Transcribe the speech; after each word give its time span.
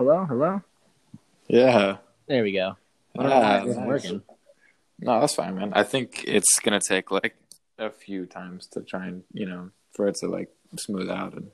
Hello, 0.00 0.24
hello. 0.24 0.62
Yeah. 1.46 1.98
There 2.26 2.42
we 2.42 2.52
go. 2.52 2.74
I 3.18 3.22
don't 3.22 3.28
know 3.28 3.38
Ah, 3.38 3.60
why 3.66 3.66
nice. 3.66 3.86
working. 3.86 4.22
No, 4.98 5.20
that's 5.20 5.34
fine, 5.34 5.56
man. 5.56 5.72
I 5.74 5.82
think 5.82 6.24
it's 6.26 6.58
gonna 6.60 6.80
take 6.80 7.10
like 7.10 7.36
a 7.78 7.90
few 7.90 8.24
times 8.24 8.66
to 8.68 8.80
try 8.80 9.08
and 9.08 9.24
you 9.34 9.44
know 9.44 9.72
for 9.92 10.08
it 10.08 10.14
to 10.20 10.26
like 10.26 10.48
smooth 10.78 11.10
out 11.10 11.34
and 11.34 11.50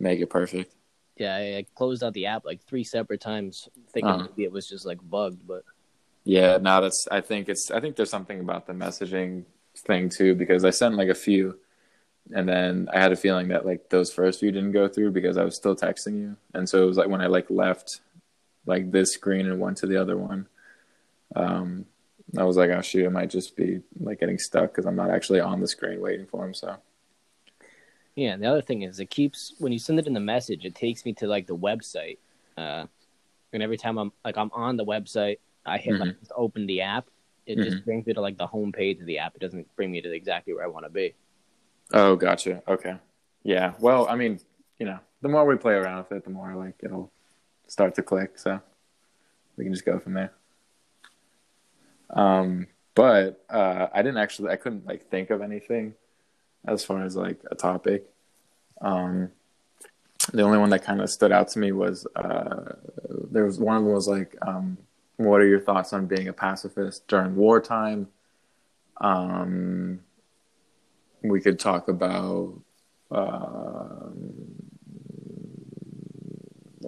make 0.00 0.20
it 0.20 0.30
perfect. 0.30 0.74
Yeah, 1.18 1.36
I, 1.36 1.40
I 1.58 1.66
closed 1.74 2.02
out 2.02 2.14
the 2.14 2.24
app 2.24 2.46
like 2.46 2.62
three 2.62 2.84
separate 2.84 3.20
times, 3.20 3.68
thinking 3.92 4.10
Uh-huh. 4.12 4.28
maybe 4.30 4.44
it 4.44 4.52
was 4.52 4.66
just 4.66 4.86
like 4.86 5.00
bugged. 5.02 5.46
But 5.46 5.64
Yeah, 6.24 6.56
no, 6.56 6.80
that's. 6.80 7.06
I 7.10 7.20
think 7.20 7.50
it's. 7.50 7.70
I 7.70 7.80
think 7.80 7.96
there's 7.96 8.08
something 8.08 8.40
about 8.40 8.66
the 8.66 8.72
messaging 8.72 9.44
thing 9.76 10.08
too 10.08 10.34
because 10.34 10.64
I 10.64 10.70
sent 10.70 10.94
like 10.94 11.10
a 11.10 11.14
few, 11.14 11.58
and 12.30 12.48
then 12.48 12.88
I 12.92 13.00
had 13.00 13.12
a 13.12 13.16
feeling 13.16 13.48
that 13.48 13.66
like 13.66 13.88
those 13.90 14.12
first 14.12 14.40
few 14.40 14.52
didn't 14.52 14.72
go 14.72 14.88
through 14.88 15.10
because 15.10 15.36
I 15.36 15.44
was 15.44 15.56
still 15.56 15.74
texting 15.74 16.18
you, 16.18 16.36
and 16.54 16.68
so 16.68 16.82
it 16.82 16.86
was 16.86 16.96
like 16.96 17.08
when 17.08 17.20
I 17.20 17.26
like 17.26 17.50
left, 17.50 18.00
like 18.66 18.90
this 18.90 19.12
screen 19.12 19.46
and 19.46 19.60
went 19.60 19.78
to 19.78 19.86
the 19.86 20.00
other 20.00 20.16
one, 20.16 20.46
um, 21.34 21.86
I 22.38 22.44
was 22.44 22.56
like, 22.56 22.70
oh 22.70 22.80
shoot, 22.80 23.04
it 23.04 23.10
might 23.10 23.30
just 23.30 23.56
be 23.56 23.80
like 24.00 24.20
getting 24.20 24.38
stuck 24.38 24.70
because 24.70 24.86
I'm 24.86 24.96
not 24.96 25.10
actually 25.10 25.40
on 25.40 25.60
the 25.60 25.68
screen 25.68 26.00
waiting 26.00 26.26
for 26.26 26.44
him. 26.44 26.54
So 26.54 26.76
yeah, 28.14 28.32
and 28.34 28.42
the 28.42 28.46
other 28.46 28.62
thing 28.62 28.82
is, 28.82 29.00
it 29.00 29.10
keeps 29.10 29.54
when 29.58 29.72
you 29.72 29.78
send 29.78 29.98
it 29.98 30.06
in 30.06 30.14
the 30.14 30.20
message, 30.20 30.64
it 30.64 30.74
takes 30.74 31.04
me 31.04 31.12
to 31.14 31.26
like 31.26 31.46
the 31.46 31.56
website, 31.56 32.18
uh, 32.56 32.86
and 33.52 33.62
every 33.62 33.76
time 33.76 33.98
I'm 33.98 34.12
like 34.24 34.36
I'm 34.38 34.50
on 34.52 34.76
the 34.76 34.84
website, 34.84 35.38
I 35.66 35.78
hit 35.78 35.98
like 35.98 36.16
open 36.36 36.66
the 36.66 36.82
app. 36.82 37.06
It 37.44 37.56
just 37.56 37.84
brings 37.84 38.06
me 38.06 38.14
to 38.14 38.20
like 38.20 38.38
the 38.38 38.46
home 38.46 38.70
page 38.70 39.00
of 39.00 39.06
the 39.06 39.18
app. 39.18 39.34
It 39.34 39.40
doesn't 39.40 39.74
bring 39.74 39.90
me 39.90 40.00
to 40.00 40.12
exactly 40.12 40.54
where 40.54 40.64
I 40.64 40.68
want 40.68 40.86
to 40.86 40.90
be. 40.90 41.14
Oh, 41.92 42.16
gotcha. 42.16 42.62
Okay, 42.66 42.96
yeah. 43.42 43.74
Well, 43.78 44.06
I 44.08 44.16
mean, 44.16 44.40
you 44.78 44.86
know, 44.86 44.98
the 45.20 45.28
more 45.28 45.44
we 45.44 45.56
play 45.56 45.74
around 45.74 45.98
with 45.98 46.12
it, 46.12 46.24
the 46.24 46.30
more 46.30 46.54
like 46.54 46.74
it'll 46.82 47.10
start 47.66 47.94
to 47.94 48.02
click. 48.02 48.38
So 48.38 48.60
we 49.56 49.64
can 49.64 49.72
just 49.72 49.84
go 49.84 49.98
from 49.98 50.14
there. 50.14 50.32
Um, 52.10 52.66
but 52.94 53.44
uh, 53.48 53.86
I 53.92 54.02
didn't 54.02 54.18
actually, 54.18 54.50
I 54.50 54.56
couldn't 54.56 54.86
like 54.86 55.08
think 55.08 55.30
of 55.30 55.40
anything 55.40 55.94
as 56.66 56.84
far 56.84 57.04
as 57.04 57.16
like 57.16 57.40
a 57.50 57.54
topic. 57.54 58.04
Um, 58.80 59.30
the 60.32 60.42
only 60.42 60.58
one 60.58 60.70
that 60.70 60.84
kind 60.84 61.00
of 61.00 61.10
stood 61.10 61.32
out 61.32 61.48
to 61.48 61.58
me 61.58 61.72
was 61.72 62.06
uh, 62.16 62.74
there 63.30 63.44
was 63.44 63.58
one 63.58 63.76
of 63.76 63.84
them 63.84 63.92
was 63.92 64.08
like, 64.08 64.36
um, 64.42 64.76
what 65.16 65.40
are 65.40 65.46
your 65.46 65.60
thoughts 65.60 65.92
on 65.92 66.06
being 66.06 66.28
a 66.28 66.32
pacifist 66.32 67.06
during 67.08 67.34
wartime? 67.34 68.08
Um, 69.00 70.00
we 71.22 71.40
could 71.40 71.58
talk 71.58 71.88
about. 71.88 72.60
um 73.10 74.46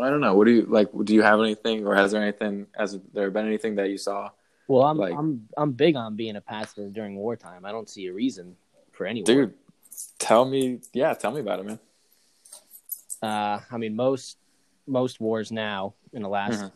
I 0.00 0.10
don't 0.10 0.20
know. 0.20 0.34
What 0.34 0.46
do 0.46 0.50
you 0.50 0.62
like? 0.62 0.88
Do 1.04 1.14
you 1.14 1.22
have 1.22 1.38
anything, 1.40 1.86
or 1.86 1.94
has 1.94 2.10
there 2.12 2.20
anything? 2.22 2.66
Has 2.76 2.98
there 3.12 3.30
been 3.30 3.46
anything 3.46 3.76
that 3.76 3.90
you 3.90 3.98
saw? 3.98 4.30
Well, 4.66 4.82
I'm 4.82 4.98
Like- 4.98 5.14
I'm 5.16 5.48
I'm 5.56 5.72
big 5.72 5.94
on 5.94 6.16
being 6.16 6.34
a 6.36 6.40
pacifist 6.40 6.92
during 6.94 7.14
wartime. 7.16 7.64
I 7.64 7.70
don't 7.70 7.88
see 7.88 8.06
a 8.08 8.12
reason 8.12 8.56
for 8.92 9.06
anyone. 9.06 9.24
Dude, 9.26 9.54
tell 10.18 10.44
me. 10.44 10.80
Yeah, 10.92 11.14
tell 11.14 11.30
me 11.30 11.40
about 11.40 11.60
it, 11.60 11.66
man. 11.66 11.78
Uh, 13.22 13.60
I 13.70 13.76
mean, 13.78 13.94
most 13.94 14.36
most 14.86 15.20
wars 15.20 15.52
now 15.52 15.94
in 16.12 16.22
the 16.22 16.28
last 16.28 16.60
Mhm. 16.60 16.72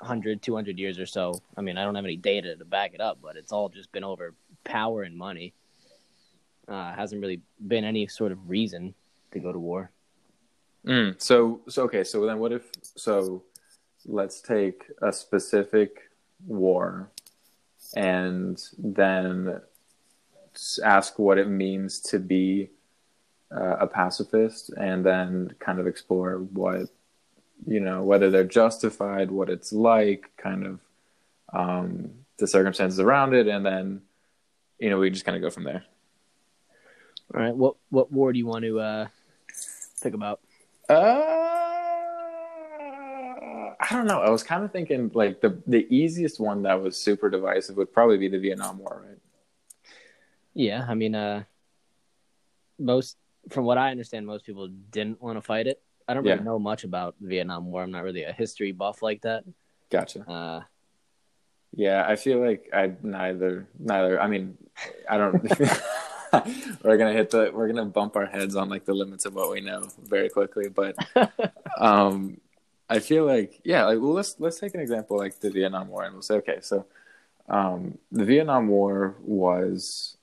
100, 0.00 0.42
200 0.42 0.78
years 0.78 0.98
or 0.98 1.06
so. 1.06 1.40
I 1.56 1.62
mean, 1.62 1.78
I 1.78 1.84
don't 1.84 1.94
have 1.94 2.04
any 2.04 2.16
data 2.16 2.56
to 2.56 2.64
back 2.64 2.92
it 2.94 3.00
up, 3.00 3.18
but 3.22 3.36
it's 3.36 3.52
all 3.52 3.68
just 3.70 3.90
been 3.90 4.04
over 4.04 4.34
power 4.64 5.02
and 5.02 5.16
money. 5.16 5.54
Uh, 6.70 6.94
hasn't 6.94 7.20
really 7.20 7.40
been 7.66 7.84
any 7.84 8.06
sort 8.06 8.30
of 8.30 8.48
reason 8.48 8.94
to 9.32 9.40
go 9.40 9.52
to 9.52 9.58
war. 9.58 9.90
Mm, 10.86 11.20
so, 11.20 11.60
so 11.68 11.82
okay. 11.82 12.04
So 12.04 12.24
then, 12.24 12.38
what 12.38 12.52
if? 12.52 12.70
So, 12.82 13.42
let's 14.06 14.40
take 14.40 14.84
a 15.02 15.12
specific 15.12 16.10
war, 16.46 17.10
and 17.96 18.62
then 18.78 19.60
ask 20.84 21.18
what 21.18 21.38
it 21.38 21.48
means 21.48 21.98
to 22.00 22.20
be 22.20 22.70
uh, 23.54 23.78
a 23.80 23.86
pacifist, 23.88 24.70
and 24.78 25.04
then 25.04 25.52
kind 25.58 25.80
of 25.80 25.88
explore 25.88 26.38
what 26.38 26.88
you 27.66 27.80
know, 27.80 28.02
whether 28.02 28.30
they're 28.30 28.44
justified, 28.44 29.30
what 29.30 29.50
it's 29.50 29.72
like, 29.72 30.30
kind 30.36 30.66
of 30.66 30.80
um, 31.52 32.10
the 32.38 32.46
circumstances 32.46 33.00
around 33.00 33.34
it, 33.34 33.48
and 33.48 33.66
then 33.66 34.02
you 34.78 34.88
know, 34.88 34.98
we 34.98 35.10
just 35.10 35.24
kind 35.24 35.36
of 35.36 35.42
go 35.42 35.50
from 35.50 35.64
there. 35.64 35.84
All 37.34 37.40
right, 37.40 37.54
what 37.54 37.76
what 37.90 38.10
war 38.12 38.32
do 38.32 38.38
you 38.38 38.46
want 38.46 38.64
to 38.64 38.80
uh, 38.80 39.06
think 39.98 40.14
about? 40.14 40.40
Uh, 40.88 40.94
I 43.78 43.86
don't 43.90 44.06
know. 44.06 44.20
I 44.20 44.30
was 44.30 44.42
kind 44.42 44.64
of 44.64 44.72
thinking 44.72 45.10
like 45.14 45.40
the 45.40 45.62
the 45.66 45.86
easiest 45.94 46.40
one 46.40 46.62
that 46.62 46.80
was 46.82 46.96
super 46.96 47.30
divisive 47.30 47.76
would 47.76 47.92
probably 47.92 48.18
be 48.18 48.28
the 48.28 48.38
Vietnam 48.38 48.78
War, 48.78 49.04
right? 49.06 49.18
Yeah, 50.54 50.84
I 50.88 50.94
mean, 50.94 51.14
uh, 51.14 51.44
most 52.78 53.16
from 53.48 53.64
what 53.64 53.78
I 53.78 53.90
understand, 53.92 54.26
most 54.26 54.44
people 54.44 54.66
didn't 54.68 55.22
want 55.22 55.36
to 55.38 55.42
fight 55.42 55.66
it. 55.68 55.80
I 56.08 56.14
don't 56.14 56.24
really 56.24 56.38
Yeah. 56.38 56.42
know 56.42 56.58
much 56.58 56.82
about 56.82 57.14
the 57.20 57.28
Vietnam 57.28 57.66
War. 57.70 57.82
I'm 57.84 57.92
not 57.92 58.02
really 58.02 58.24
a 58.24 58.32
history 58.32 58.72
buff 58.72 59.02
like 59.02 59.22
that. 59.22 59.44
Gotcha. 59.90 60.28
Uh, 60.28 60.62
Yeah, 61.72 62.04
I 62.06 62.16
feel 62.16 62.40
like 62.44 62.68
I 62.74 62.90
neither 63.02 63.68
neither. 63.78 64.20
I 64.20 64.26
mean, 64.26 64.58
I 65.08 65.16
don't. 65.16 65.38
we're 66.82 66.96
gonna 66.96 67.12
hit 67.12 67.30
the. 67.30 67.50
We're 67.52 67.66
gonna 67.66 67.86
bump 67.86 68.16
our 68.16 68.26
heads 68.26 68.56
on 68.56 68.68
like 68.68 68.84
the 68.84 68.94
limits 68.94 69.24
of 69.24 69.34
what 69.34 69.50
we 69.50 69.60
know 69.60 69.88
very 70.02 70.28
quickly, 70.28 70.68
but 70.68 70.96
um, 71.78 72.40
I 72.88 72.98
feel 73.00 73.24
like 73.26 73.60
yeah. 73.64 73.84
Like, 73.86 73.98
well, 74.00 74.12
let's 74.12 74.36
let's 74.38 74.58
take 74.58 74.74
an 74.74 74.80
example 74.80 75.16
like 75.16 75.40
the 75.40 75.50
Vietnam 75.50 75.88
War, 75.88 76.04
and 76.04 76.14
we'll 76.14 76.22
say 76.22 76.36
okay, 76.36 76.58
so 76.60 76.86
um, 77.48 77.98
the 78.12 78.24
Vietnam 78.24 78.68
War 78.68 79.16
was. 79.22 80.16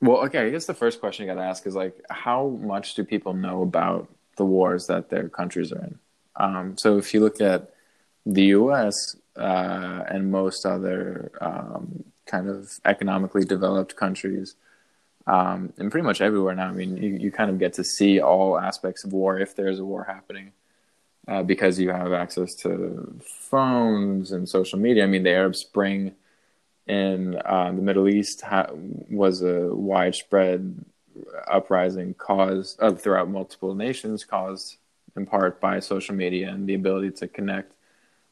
Well, 0.00 0.18
okay. 0.26 0.46
I 0.46 0.50
guess 0.50 0.66
the 0.66 0.74
first 0.74 1.00
question 1.00 1.26
you 1.26 1.34
got 1.34 1.40
to 1.40 1.46
ask 1.46 1.66
is 1.66 1.74
like, 1.74 2.00
how 2.08 2.48
much 2.62 2.94
do 2.94 3.02
people 3.02 3.34
know 3.34 3.62
about 3.62 4.08
the 4.36 4.44
wars 4.44 4.86
that 4.86 5.10
their 5.10 5.28
countries 5.28 5.72
are 5.72 5.82
in? 5.82 5.98
Um, 6.36 6.76
so 6.78 6.98
if 6.98 7.12
you 7.12 7.18
look 7.18 7.40
at 7.40 7.72
the 8.24 8.44
U.S. 8.44 9.16
Uh, 9.36 10.04
and 10.08 10.30
most 10.30 10.64
other 10.64 11.32
um, 11.40 12.04
kind 12.26 12.48
of 12.48 12.78
economically 12.84 13.44
developed 13.44 13.96
countries, 13.96 14.54
um, 15.28 15.74
and 15.76 15.90
pretty 15.90 16.06
much 16.06 16.22
everywhere 16.22 16.54
now. 16.54 16.68
I 16.68 16.72
mean, 16.72 16.96
you, 16.96 17.10
you 17.10 17.30
kind 17.30 17.50
of 17.50 17.58
get 17.58 17.74
to 17.74 17.84
see 17.84 18.18
all 18.18 18.58
aspects 18.58 19.04
of 19.04 19.12
war 19.12 19.38
if 19.38 19.54
there's 19.54 19.78
a 19.78 19.84
war 19.84 20.04
happening, 20.04 20.52
uh, 21.28 21.42
because 21.42 21.78
you 21.78 21.90
have 21.90 22.14
access 22.14 22.54
to 22.56 23.20
phones 23.22 24.32
and 24.32 24.48
social 24.48 24.78
media. 24.78 25.04
I 25.04 25.06
mean, 25.06 25.22
the 25.22 25.30
Arab 25.30 25.54
Spring 25.54 26.14
in 26.86 27.36
uh, 27.44 27.70
the 27.70 27.82
Middle 27.82 28.08
East 28.08 28.40
ha- 28.40 28.70
was 29.10 29.42
a 29.42 29.68
widespread 29.74 30.82
uprising 31.46 32.14
caused 32.14 32.82
uh, 32.82 32.92
throughout 32.92 33.28
multiple 33.28 33.74
nations, 33.74 34.24
caused 34.24 34.78
in 35.14 35.26
part 35.26 35.60
by 35.60 35.78
social 35.80 36.14
media 36.14 36.48
and 36.48 36.66
the 36.66 36.74
ability 36.74 37.10
to 37.10 37.28
connect 37.28 37.72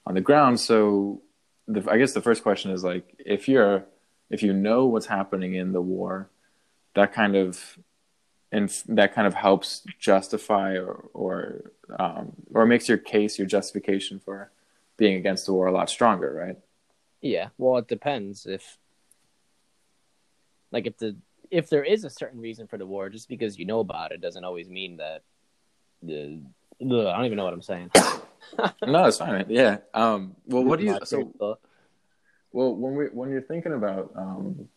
on 0.06 0.14
the 0.14 0.22
ground. 0.22 0.58
So, 0.60 1.20
the, 1.68 1.84
I 1.90 1.98
guess 1.98 2.14
the 2.14 2.22
first 2.22 2.42
question 2.42 2.70
is 2.70 2.82
like, 2.82 3.04
if 3.18 3.48
you're, 3.48 3.84
if 4.30 4.42
you 4.42 4.54
know 4.54 4.86
what's 4.86 5.06
happening 5.06 5.54
in 5.54 5.72
the 5.72 5.80
war, 5.82 6.30
that 6.96 7.12
kind 7.12 7.36
of, 7.36 7.78
and 8.50 8.68
that 8.88 9.14
kind 9.14 9.26
of 9.26 9.34
helps 9.34 9.86
justify 9.98 10.72
or 10.76 11.08
or 11.14 11.72
um, 11.98 12.32
or 12.52 12.66
makes 12.66 12.88
your 12.88 12.98
case, 12.98 13.38
your 13.38 13.46
justification 13.46 14.18
for 14.18 14.50
being 14.96 15.16
against 15.16 15.46
the 15.46 15.52
war 15.52 15.66
a 15.66 15.72
lot 15.72 15.88
stronger, 15.88 16.32
right? 16.34 16.58
yeah, 17.20 17.48
well, 17.58 17.78
it 17.78 17.88
depends 17.88 18.46
if, 18.46 18.78
like, 20.70 20.86
if 20.86 20.96
the 20.98 21.16
if 21.50 21.70
there 21.70 21.84
is 21.84 22.04
a 22.04 22.10
certain 22.10 22.40
reason 22.40 22.66
for 22.66 22.76
the 22.76 22.86
war, 22.86 23.08
just 23.08 23.28
because 23.28 23.58
you 23.58 23.64
know 23.64 23.80
about 23.80 24.12
it 24.12 24.20
doesn't 24.20 24.44
always 24.44 24.68
mean 24.68 24.96
that 24.98 25.22
the. 26.02 26.42
I 26.80 26.84
don't 26.84 27.24
even 27.24 27.36
know 27.36 27.44
what 27.44 27.54
I'm 27.54 27.62
saying. 27.62 27.90
no, 28.86 29.06
it's 29.06 29.16
fine. 29.16 29.46
Yeah. 29.48 29.78
Um, 29.94 30.36
well, 30.44 30.62
what 30.62 30.78
do 30.78 30.84
you? 30.84 30.98
So, 31.04 31.16
train 31.16 31.28
of 31.28 31.34
thought. 31.36 31.60
well, 32.52 32.74
when 32.74 32.96
we 32.96 33.04
when 33.06 33.30
you're 33.30 33.40
thinking 33.42 33.72
about 33.72 34.10
um, 34.14 34.68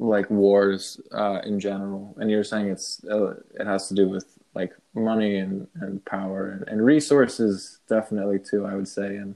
like 0.00 0.30
wars 0.30 0.98
uh, 1.12 1.40
in 1.44 1.60
general, 1.60 2.16
and 2.18 2.30
you're 2.30 2.42
saying 2.42 2.68
it's 2.68 3.04
uh, 3.04 3.34
it 3.54 3.66
has 3.66 3.86
to 3.88 3.94
do 3.94 4.08
with 4.08 4.38
like 4.54 4.72
money 4.94 5.36
and, 5.36 5.68
and 5.74 6.04
power 6.04 6.50
and, 6.50 6.68
and 6.68 6.84
resources, 6.84 7.78
definitely 7.88 8.38
too. 8.38 8.66
I 8.66 8.74
would 8.74 8.88
say, 8.88 9.16
and 9.16 9.34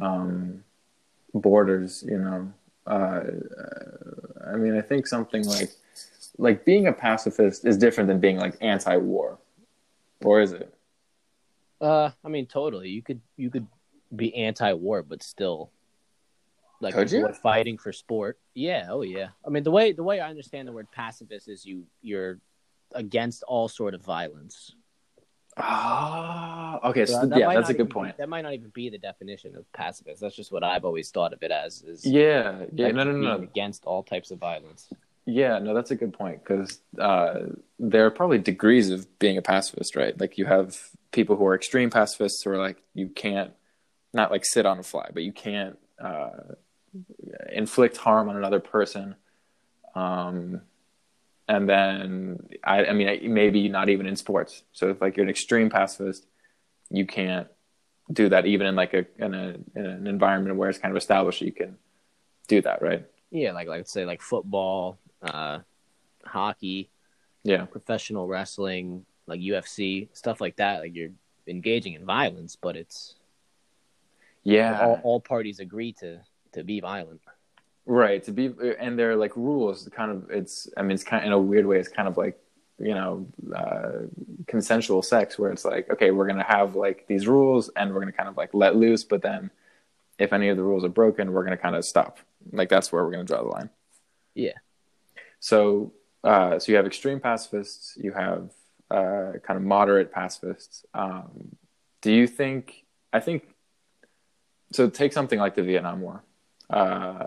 um, 0.00 0.64
borders. 1.34 2.04
You 2.06 2.18
know, 2.18 2.52
uh, 2.86 3.20
I 4.52 4.56
mean, 4.56 4.76
I 4.76 4.80
think 4.80 5.08
something 5.08 5.44
like 5.44 5.70
like 6.38 6.64
being 6.64 6.86
a 6.86 6.92
pacifist 6.92 7.66
is 7.66 7.76
different 7.76 8.06
than 8.08 8.20
being 8.20 8.38
like 8.38 8.56
anti-war, 8.60 9.38
or 10.24 10.40
is 10.40 10.52
it? 10.52 10.72
Uh, 11.80 12.10
I 12.24 12.28
mean, 12.28 12.46
totally. 12.46 12.90
You 12.90 13.02
could 13.02 13.20
you 13.36 13.50
could 13.50 13.66
be 14.14 14.34
anti-war, 14.36 15.02
but 15.02 15.24
still, 15.24 15.72
like, 16.80 16.94
Could 16.94 17.12
you? 17.12 17.26
enjoy 17.26 17.32
fighting 17.34 17.78
for 17.78 17.92
sport. 17.92 18.38
Yeah. 18.54 18.86
Oh, 18.90 19.02
yeah. 19.02 19.28
I 19.46 19.50
mean, 19.50 19.62
the 19.62 19.70
way 19.70 19.92
the 19.92 20.02
way 20.02 20.20
I 20.20 20.28
understand 20.28 20.66
the 20.66 20.72
word 20.72 20.90
pacifist 20.90 21.48
is 21.48 21.64
you 21.64 21.84
you're 22.02 22.38
against 22.94 23.42
all 23.44 23.68
sort 23.68 23.94
of 23.94 24.02
violence. 24.02 24.74
Ah, 25.56 26.80
okay. 26.88 27.04
So, 27.06 27.20
So 27.20 27.26
that 27.26 27.38
yeah, 27.38 27.54
that's 27.54 27.68
a 27.68 27.74
good 27.74 27.90
point. 27.90 28.16
That 28.16 28.28
might 28.28 28.42
not 28.42 28.54
even 28.54 28.70
be 28.70 28.88
the 28.88 28.98
definition 28.98 29.56
of 29.56 29.70
pacifist. 29.72 30.20
That's 30.20 30.34
just 30.34 30.52
what 30.52 30.64
I've 30.64 30.84
always 30.84 31.10
thought 31.10 31.32
of 31.32 31.42
it 31.42 31.50
as. 31.50 31.82
Is 31.82 32.06
Yeah, 32.06 32.64
yeah. 32.72 32.86
like 32.86 32.94
No, 32.94 33.04
no, 33.04 33.12
no. 33.12 33.42
Against 33.42 33.84
all 33.84 34.02
types 34.02 34.30
of 34.30 34.38
violence. 34.38 34.88
Yeah, 35.26 35.58
no, 35.58 35.74
that's 35.74 35.90
a 35.90 35.96
good 35.96 36.12
point 36.12 36.42
because 36.42 36.80
uh, 36.98 37.40
there 37.78 38.06
are 38.06 38.10
probably 38.10 38.38
degrees 38.38 38.90
of 38.90 39.18
being 39.18 39.36
a 39.36 39.42
pacifist, 39.42 39.94
right? 39.94 40.18
Like 40.18 40.38
you 40.38 40.46
have 40.46 40.76
people 41.12 41.36
who 41.36 41.44
are 41.46 41.54
extreme 41.54 41.90
pacifists 41.90 42.42
who 42.42 42.50
are 42.50 42.58
like 42.58 42.82
you 42.94 43.08
can't 43.08 43.52
not 44.12 44.30
like 44.30 44.44
sit 44.44 44.66
on 44.66 44.78
a 44.78 44.82
fly, 44.82 45.08
but 45.12 45.22
you 45.22 45.32
can't 45.32 45.78
uh, 46.02 46.54
inflict 47.52 47.96
harm 47.96 48.28
on 48.28 48.36
another 48.36 48.60
person. 48.60 49.14
Um, 49.94 50.62
and 51.48 51.68
then 51.68 52.48
I, 52.64 52.86
I 52.86 52.92
mean, 52.92 53.32
maybe 53.34 53.68
not 53.68 53.88
even 53.88 54.06
in 54.06 54.16
sports. 54.16 54.62
So 54.72 54.90
if 54.90 55.00
like 55.00 55.16
you're 55.16 55.24
an 55.24 55.30
extreme 55.30 55.68
pacifist, 55.70 56.26
you 56.90 57.06
can't 57.06 57.48
do 58.12 58.28
that 58.28 58.46
even 58.46 58.66
in 58.66 58.74
like 58.76 58.92
a 58.94 59.06
in 59.18 59.34
a 59.34 59.54
in 59.76 59.86
an 59.86 60.06
environment 60.06 60.56
where 60.56 60.68
it's 60.68 60.78
kind 60.78 60.90
of 60.92 60.96
established 60.96 61.40
you 61.40 61.52
can 61.52 61.76
do 62.48 62.60
that, 62.62 62.82
right? 62.82 63.04
Yeah, 63.30 63.52
like 63.52 63.68
like 63.68 63.86
say 63.86 64.04
like 64.04 64.20
football, 64.20 64.98
uh, 65.22 65.60
hockey, 66.24 66.90
Yeah. 67.44 67.66
professional 67.66 68.26
wrestling, 68.26 69.06
like 69.26 69.40
UFC, 69.40 70.08
stuff 70.12 70.40
like 70.40 70.56
that. 70.56 70.80
Like 70.80 70.94
you're 70.94 71.10
engaging 71.46 71.94
in 71.94 72.04
violence, 72.04 72.56
but 72.56 72.76
it's 72.76 73.14
Yeah. 74.42 74.78
all, 74.80 75.00
all 75.04 75.20
parties 75.20 75.60
agree 75.60 75.92
to 75.94 76.20
to 76.52 76.64
be 76.64 76.80
violent. 76.80 77.20
Right. 77.86 78.22
To 78.24 78.32
be 78.32 78.52
and 78.78 78.98
they're 78.98 79.16
like 79.16 79.36
rules 79.36 79.88
kind 79.92 80.10
of 80.10 80.30
it's 80.30 80.68
I 80.76 80.82
mean 80.82 80.92
it's 80.92 81.04
kind 81.04 81.22
of 81.22 81.26
in 81.26 81.32
a 81.32 81.38
weird 81.38 81.66
way 81.66 81.78
it's 81.78 81.88
kind 81.88 82.06
of 82.06 82.16
like 82.16 82.38
you 82.78 82.94
know 82.94 83.26
uh, 83.54 84.06
consensual 84.46 85.02
sex 85.02 85.38
where 85.38 85.50
it's 85.50 85.64
like 85.64 85.90
okay 85.90 86.10
we're 86.10 86.26
gonna 86.26 86.44
have 86.44 86.76
like 86.76 87.06
these 87.08 87.26
rules 87.26 87.68
and 87.70 87.92
we're 87.92 88.00
gonna 88.00 88.12
kind 88.12 88.28
of 88.28 88.36
like 88.36 88.50
let 88.54 88.76
loose 88.76 89.02
but 89.04 89.22
then 89.22 89.50
if 90.18 90.32
any 90.32 90.48
of 90.48 90.56
the 90.56 90.62
rules 90.62 90.84
are 90.84 90.88
broken 90.88 91.32
we're 91.32 91.42
gonna 91.42 91.56
kind 91.56 91.74
of 91.74 91.84
stop 91.84 92.18
like 92.52 92.68
that's 92.68 92.92
where 92.92 93.04
we're 93.04 93.10
gonna 93.10 93.24
draw 93.24 93.42
the 93.42 93.48
line. 93.48 93.70
Yeah. 94.34 94.58
So 95.40 95.92
uh, 96.22 96.58
so 96.58 96.70
you 96.70 96.76
have 96.76 96.86
extreme 96.86 97.18
pacifists 97.18 97.96
you 97.96 98.12
have 98.12 98.50
uh, 98.90 99.32
kind 99.42 99.56
of 99.56 99.62
moderate 99.62 100.12
pacifists. 100.12 100.84
Um, 100.94 101.56
do 102.02 102.12
you 102.12 102.26
think 102.26 102.84
I 103.12 103.20
think 103.20 103.44
so 104.72 104.88
take 104.88 105.12
something 105.12 105.38
like 105.38 105.54
the 105.54 105.62
Vietnam 105.62 106.00
War. 106.00 106.22
Uh, 106.70 107.26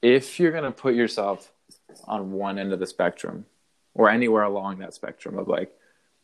if 0.00 0.40
you're 0.40 0.52
going 0.52 0.64
to 0.64 0.70
put 0.70 0.94
yourself 0.94 1.52
on 2.04 2.32
one 2.32 2.58
end 2.58 2.72
of 2.72 2.78
the 2.78 2.86
spectrum 2.86 3.44
or 3.94 4.08
anywhere 4.08 4.44
along 4.44 4.78
that 4.78 4.94
spectrum 4.94 5.38
of 5.38 5.48
like 5.48 5.72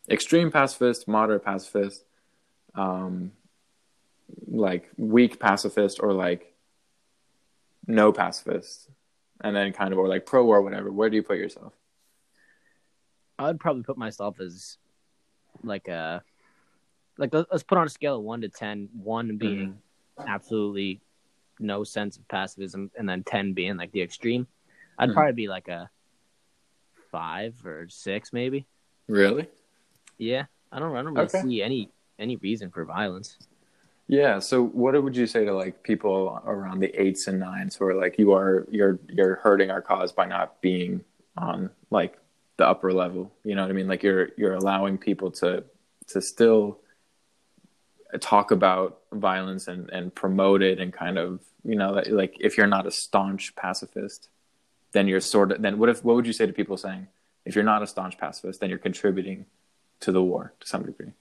extreme 0.08 0.50
pacifist, 0.50 1.08
moderate 1.08 1.44
pacifist, 1.44 2.04
um, 2.74 3.32
like 4.46 4.90
weak 4.96 5.38
pacifist, 5.38 6.00
or 6.00 6.12
like 6.12 6.54
no 7.86 8.12
pacifist, 8.12 8.88
and 9.42 9.54
then 9.54 9.72
kind 9.72 9.92
of 9.92 9.98
or 9.98 10.08
like 10.08 10.24
pro 10.24 10.44
war, 10.44 10.62
whatever, 10.62 10.90
where 10.90 11.10
do 11.10 11.16
you 11.16 11.22
put 11.22 11.38
yourself? 11.38 11.72
I 13.38 13.48
would 13.48 13.60
probably 13.60 13.82
put 13.82 13.98
myself 13.98 14.40
as 14.40 14.78
like 15.62 15.88
a 15.88 16.22
like 17.18 17.34
let- 17.34 17.50
let's 17.50 17.64
put 17.64 17.78
on 17.78 17.86
a 17.86 17.90
scale 17.90 18.16
of 18.16 18.22
one 18.22 18.40
to 18.40 18.48
ten. 18.48 18.88
One 18.92 19.36
being 19.36 19.78
absolutely 20.26 21.00
no 21.60 21.84
sense 21.84 22.16
of 22.16 22.26
pacifism, 22.28 22.90
and 22.96 23.08
then 23.08 23.22
ten 23.24 23.52
being 23.52 23.76
like 23.76 23.92
the 23.92 24.02
extreme. 24.02 24.46
I'd 24.98 25.10
Mhm. 25.10 25.14
probably 25.14 25.32
be 25.32 25.48
like 25.48 25.68
a 25.68 25.90
five 27.10 27.54
or 27.64 27.88
six, 27.88 28.32
maybe. 28.32 28.66
Really? 29.08 29.48
Yeah, 30.18 30.46
I 30.72 30.78
don't. 30.78 30.92
I 30.96 31.02
don't 31.02 31.14
really 31.14 31.26
Okay. 31.26 31.40
see 31.42 31.62
any 31.62 31.90
any 32.18 32.36
reason 32.36 32.70
for 32.70 32.84
violence. 32.84 33.38
Yeah. 34.06 34.38
So, 34.38 34.62
what 34.64 35.00
would 35.02 35.16
you 35.16 35.26
say 35.26 35.44
to 35.44 35.52
like 35.52 35.82
people 35.82 36.40
around 36.44 36.80
the 36.80 36.90
eights 37.00 37.26
and 37.26 37.40
nines 37.40 37.74
who 37.76 37.86
are 37.86 37.94
like, 37.94 38.18
you 38.18 38.32
are 38.32 38.66
you're 38.70 38.98
you're 39.08 39.36
hurting 39.36 39.70
our 39.70 39.82
cause 39.82 40.12
by 40.12 40.26
not 40.26 40.60
being 40.60 41.04
on 41.36 41.70
like 41.90 42.18
the 42.56 42.66
upper 42.66 42.92
level? 42.92 43.32
You 43.44 43.54
know 43.54 43.62
what 43.62 43.70
I 43.70 43.74
mean? 43.74 43.88
Like 43.88 44.02
you're 44.02 44.30
you're 44.36 44.54
allowing 44.54 44.98
people 44.98 45.30
to 45.32 45.64
to 46.08 46.20
still 46.20 46.80
talk 48.18 48.50
about 48.50 49.00
violence 49.12 49.68
and 49.68 49.90
and 49.90 50.14
promote 50.14 50.62
it 50.62 50.78
and 50.80 50.92
kind 50.92 51.18
of 51.18 51.40
you 51.64 51.74
know 51.76 51.92
like 52.08 52.36
if 52.40 52.56
you're 52.56 52.66
not 52.66 52.86
a 52.86 52.90
staunch 52.90 53.54
pacifist, 53.56 54.28
then 54.92 55.06
you're 55.08 55.20
sort 55.20 55.52
of 55.52 55.62
then 55.62 55.78
what 55.78 55.88
if 55.88 56.04
what 56.04 56.16
would 56.16 56.26
you 56.26 56.32
say 56.32 56.46
to 56.46 56.52
people 56.52 56.76
saying 56.76 57.08
if 57.44 57.54
you're 57.54 57.64
not 57.64 57.82
a 57.82 57.86
staunch 57.86 58.16
pacifist, 58.18 58.60
then 58.60 58.70
you're 58.70 58.78
contributing 58.78 59.46
to 60.00 60.12
the 60.12 60.22
war 60.22 60.52
to 60.60 60.66
some 60.66 60.84
degree? 60.84 61.12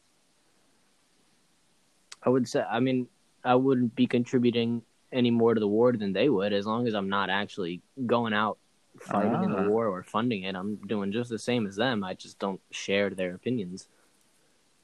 I 2.21 2.29
would 2.29 2.47
say. 2.47 2.61
I 2.61 2.79
mean, 2.79 3.07
I 3.43 3.55
wouldn't 3.55 3.95
be 3.95 4.07
contributing 4.07 4.81
any 5.11 5.29
more 5.31 5.53
to 5.53 5.59
the 5.59 5.67
war 5.67 5.91
than 5.93 6.13
they 6.13 6.29
would, 6.29 6.53
as 6.53 6.65
long 6.65 6.87
as 6.87 6.93
I'm 6.95 7.09
not 7.09 7.29
actually 7.29 7.81
going 8.05 8.33
out 8.33 8.57
fighting 9.01 9.43
in 9.43 9.51
Ah. 9.51 9.63
the 9.63 9.69
war 9.69 9.87
or 9.87 10.03
funding 10.03 10.43
it. 10.43 10.55
I'm 10.55 10.75
doing 10.87 11.11
just 11.11 11.29
the 11.29 11.39
same 11.39 11.67
as 11.67 11.75
them. 11.75 12.03
I 12.03 12.13
just 12.13 12.39
don't 12.39 12.61
share 12.71 13.09
their 13.09 13.35
opinions. 13.35 13.87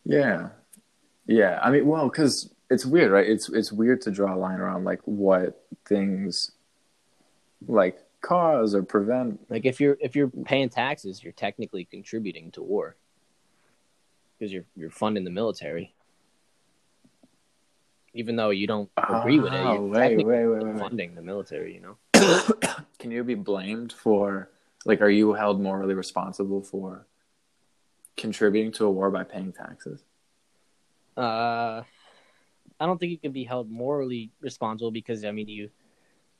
Yeah, 0.03 0.49
yeah. 1.29 1.59
I 1.61 1.69
mean, 1.69 1.85
well, 1.85 2.09
because 2.09 2.49
it's 2.69 2.85
weird, 2.85 3.11
right? 3.11 3.27
It's 3.27 3.49
it's 3.49 3.71
weird 3.71 4.01
to 4.01 4.11
draw 4.11 4.33
a 4.33 4.37
line 4.37 4.59
around 4.59 4.83
like 4.83 5.01
what 5.05 5.65
things 5.85 6.51
like 7.67 7.99
cause 8.21 8.75
or 8.75 8.83
prevent. 8.83 9.39
Like 9.49 9.65
if 9.65 9.79
you're 9.79 9.97
if 9.99 10.15
you're 10.15 10.29
paying 10.29 10.69
taxes, 10.69 11.23
you're 11.23 11.33
technically 11.33 11.85
contributing 11.85 12.51
to 12.51 12.61
war 12.61 12.95
because 14.37 14.51
you're 14.53 14.65
you're 14.75 14.89
funding 14.89 15.23
the 15.23 15.31
military, 15.31 15.93
even 18.13 18.35
though 18.35 18.49
you 18.49 18.67
don't 18.67 18.89
agree 18.97 19.39
with 19.39 19.53
it. 19.53 19.59
Oh, 19.59 19.73
You're 19.73 19.81
wait, 19.81 20.17
wait, 20.17 20.45
wait, 20.45 20.63
wait. 20.63 20.79
funding 20.79 21.15
the 21.15 21.21
military. 21.21 21.73
You 21.73 21.81
know. 21.81 22.53
Can 22.99 23.11
you 23.11 23.23
be 23.23 23.35
blamed 23.35 23.93
for 23.93 24.49
like? 24.85 25.01
Are 25.01 25.09
you 25.09 25.33
held 25.33 25.61
morally 25.61 25.93
responsible 25.93 26.61
for 26.61 27.07
contributing 28.17 28.71
to 28.73 28.85
a 28.85 28.91
war 28.91 29.11
by 29.11 29.23
paying 29.23 29.53
taxes? 29.53 30.03
Uh, 31.19 31.83
I 32.79 32.85
don't 32.85 32.97
think 32.97 33.11
you 33.11 33.17
can 33.17 33.33
be 33.33 33.43
held 33.43 33.69
morally 33.69 34.31
responsible 34.39 34.91
because 34.91 35.25
I 35.25 35.31
mean 35.31 35.49
you 35.49 35.69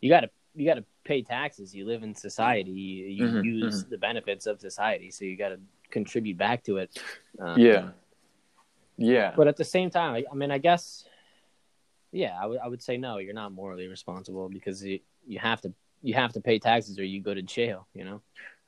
you 0.02 0.10
got 0.10 0.22
to 0.22 0.30
you 0.56 0.66
got 0.66 0.76
to 0.76 0.86
pay 1.04 1.22
taxes. 1.22 1.76
You 1.76 1.86
live 1.86 2.02
in 2.04 2.16
society. 2.16 2.72
You, 2.72 3.06
you 3.08 3.26
Mhm, 3.26 3.44
use 3.44 3.84
the 3.84 3.98
benefits 3.98 4.48
of 4.48 4.60
society, 4.60 5.12
so 5.12 5.26
you 5.26 5.36
got 5.38 5.50
to 5.50 5.60
contribute 5.92 6.38
back 6.38 6.64
to 6.64 6.78
it. 6.78 6.98
Uh, 7.40 7.56
yeah, 7.58 7.90
yeah. 8.98 9.34
But 9.36 9.48
at 9.48 9.58
the 9.58 9.64
same 9.66 9.90
time, 9.90 10.16
I, 10.16 10.26
I 10.32 10.36
mean, 10.36 10.52
I 10.52 10.58
guess, 10.58 11.06
yeah, 12.12 12.38
I 12.42 12.46
would 12.46 12.60
I 12.60 12.68
would 12.68 12.82
say 12.82 12.98
no. 12.98 13.18
You're 13.18 13.34
not 13.34 13.52
morally 13.52 13.88
responsible 13.88 14.50
because 14.50 14.84
you 14.84 15.00
you 15.28 15.40
have 15.40 15.62
to 15.62 15.74
you 16.02 16.14
have 16.14 16.34
to 16.34 16.42
pay 16.42 16.58
taxes 16.60 16.98
or 16.98 17.04
you 17.04 17.22
go 17.22 17.34
to 17.34 17.42
jail. 17.42 17.88
You 17.94 18.06
know. 18.06 18.22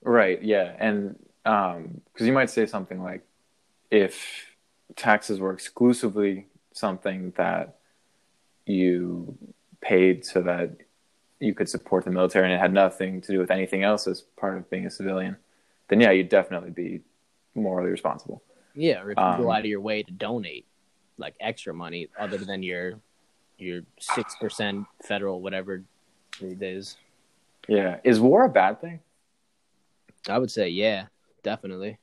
Right. 0.04 0.42
Yeah. 0.44 0.76
And 0.78 1.16
because 1.44 2.28
you 2.28 2.34
might 2.34 2.50
say 2.50 2.66
something 2.66 3.02
like, 3.02 3.24
if 3.90 4.51
taxes 4.96 5.40
were 5.40 5.54
exclusively 5.54 6.48
something 6.74 7.34
that 7.38 7.78
you 8.66 9.38
paid 9.82 10.26
so 10.26 10.42
that 10.42 10.72
you 11.40 11.54
could 11.54 11.68
support 11.68 12.06
the 12.06 12.12
military 12.12 12.46
and 12.46 12.54
it 12.54 12.60
had 12.60 12.74
nothing 12.74 13.20
to 13.22 13.32
do 13.32 13.40
with 13.40 13.52
anything 13.52 13.84
else 13.84 14.08
as 14.08 14.22
part 14.38 14.58
of 14.58 14.70
being 14.70 14.86
a 14.86 14.92
civilian, 14.92 15.36
then 15.88 16.00
yeah, 16.00 16.12
you'd 16.12 16.30
definitely 16.30 16.70
be 16.70 17.02
morally 17.56 17.90
responsible. 17.90 18.44
Yeah, 18.76 19.02
or 19.02 19.12
if 19.12 19.18
you 19.18 19.24
Um, 19.24 19.42
go 19.42 19.52
out 19.52 19.60
of 19.60 19.66
your 19.66 19.82
way 19.82 20.04
to 20.04 20.12
donate 20.12 20.66
like 21.18 21.36
extra 21.40 21.74
money 21.74 22.10
other 22.18 22.38
than 22.38 22.64
your 22.64 23.00
your 23.58 23.82
six 24.00 24.36
percent 24.36 24.88
federal 25.04 25.42
whatever 25.42 25.84
it 26.40 26.62
is. 26.62 26.98
Yeah. 27.68 28.00
Is 28.04 28.20
war 28.20 28.46
a 28.46 28.50
bad 28.50 28.82
thing? 28.82 29.02
I 30.30 30.38
would 30.38 30.52
say 30.52 30.70
yeah, 30.70 31.08
definitely. 31.44 31.98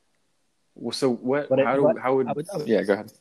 Well, 0.78 0.92
So 0.92 1.10
what? 1.10 1.48
But 1.48 1.58
it- 1.58 1.66
how 1.66 1.76
do? 1.76 1.82
but 1.82 1.98
how 1.98 2.14
would? 2.16 2.28
I 2.28 2.32
would- 2.32 2.48
I 2.52 2.56
would- 2.56 2.68
yeah. 2.68 2.82
Go 2.82 2.94
ahead. 2.94 3.12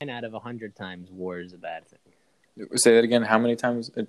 Nine 0.00 0.10
out 0.10 0.24
of 0.24 0.34
a 0.34 0.38
hundred 0.40 0.76
times 0.76 1.10
war 1.10 1.38
is 1.40 1.52
a 1.52 1.58
bad 1.58 1.86
thing. 1.88 2.68
Say 2.76 2.94
that 2.96 3.04
again. 3.04 3.22
How 3.22 3.38
many 3.38 3.56
times? 3.56 3.90
It, 3.96 4.08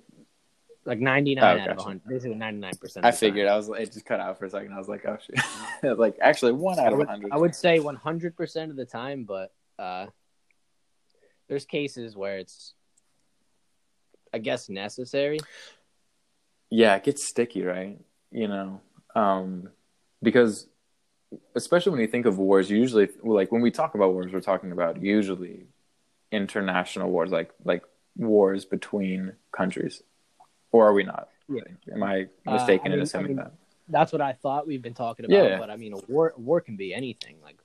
Like 0.84 0.98
ninety 1.00 1.34
nine 1.34 1.44
Oh, 1.44 1.62
out 1.62 1.70
of 1.70 1.76
gotcha. 1.78 1.88
hundred. 1.88 2.08
Basically 2.08 2.34
ninety 2.36 2.60
nine 2.60 2.76
percent. 2.76 3.06
I 3.06 3.10
figured. 3.12 3.48
I 3.48 3.56
was. 3.56 3.68
It 3.70 3.90
just 3.92 4.04
cut 4.04 4.20
out 4.20 4.38
for 4.38 4.44
a 4.44 4.50
second. 4.50 4.72
I 4.74 4.78
was 4.78 4.88
like, 4.88 5.06
oh 5.06 5.16
shit. 5.24 5.98
like 5.98 6.18
actually, 6.20 6.52
one 6.52 6.78
out 6.78 6.88
I 6.88 6.92
of 6.92 7.00
a 7.00 7.06
hundred. 7.06 7.32
I 7.32 7.38
would 7.38 7.54
say 7.54 7.78
one 7.80 7.96
hundred 7.96 8.36
percent 8.36 8.70
of 8.70 8.76
the 8.76 8.84
time, 8.84 9.24
but 9.24 9.50
uh, 9.78 10.06
there's 11.48 11.64
cases 11.64 12.14
where 12.16 12.36
it's, 12.38 12.74
I 14.34 14.38
guess, 14.38 14.68
necessary. 14.68 15.38
yeah 16.70 16.96
it 16.96 17.04
gets 17.04 17.26
sticky 17.28 17.62
right 17.62 17.98
you 18.32 18.48
know 18.48 18.80
um 19.14 19.68
because 20.22 20.66
especially 21.54 21.90
when 21.92 22.00
you 22.00 22.06
think 22.06 22.26
of 22.26 22.38
wars 22.38 22.70
usually 22.70 23.08
like 23.22 23.50
when 23.52 23.60
we 23.62 23.70
talk 23.70 23.94
about 23.94 24.12
wars 24.12 24.32
we're 24.32 24.40
talking 24.40 24.72
about 24.72 25.02
usually 25.02 25.66
international 26.30 27.10
wars 27.10 27.30
like 27.30 27.50
like 27.64 27.82
wars 28.16 28.64
between 28.64 29.32
countries 29.56 30.02
or 30.72 30.86
are 30.86 30.92
we 30.92 31.02
not 31.04 31.28
Yeah. 31.48 31.62
am 31.92 32.02
i 32.02 32.28
Uh, 32.46 32.52
mistaken 32.52 32.88
I 32.92 32.94
in 32.94 32.98
mean- 32.98 33.02
assuming 33.02 33.26
I 33.26 33.28
mean- 33.28 33.36
that 33.36 33.52
That's 33.88 34.12
what 34.12 34.22
I 34.22 34.32
thought 34.32 34.66
we've 34.66 34.80
been 34.80 34.94
talking 34.94 35.26
about. 35.26 35.36
Yeah. 35.36 35.58
But 35.58 35.68
I 35.68 35.76
mean, 35.76 35.92
a 35.92 36.00
war, 36.08 36.32
war 36.38 36.58
can 36.66 36.74
be 36.84 36.94
anything. 36.94 37.36
Like 37.46 37.58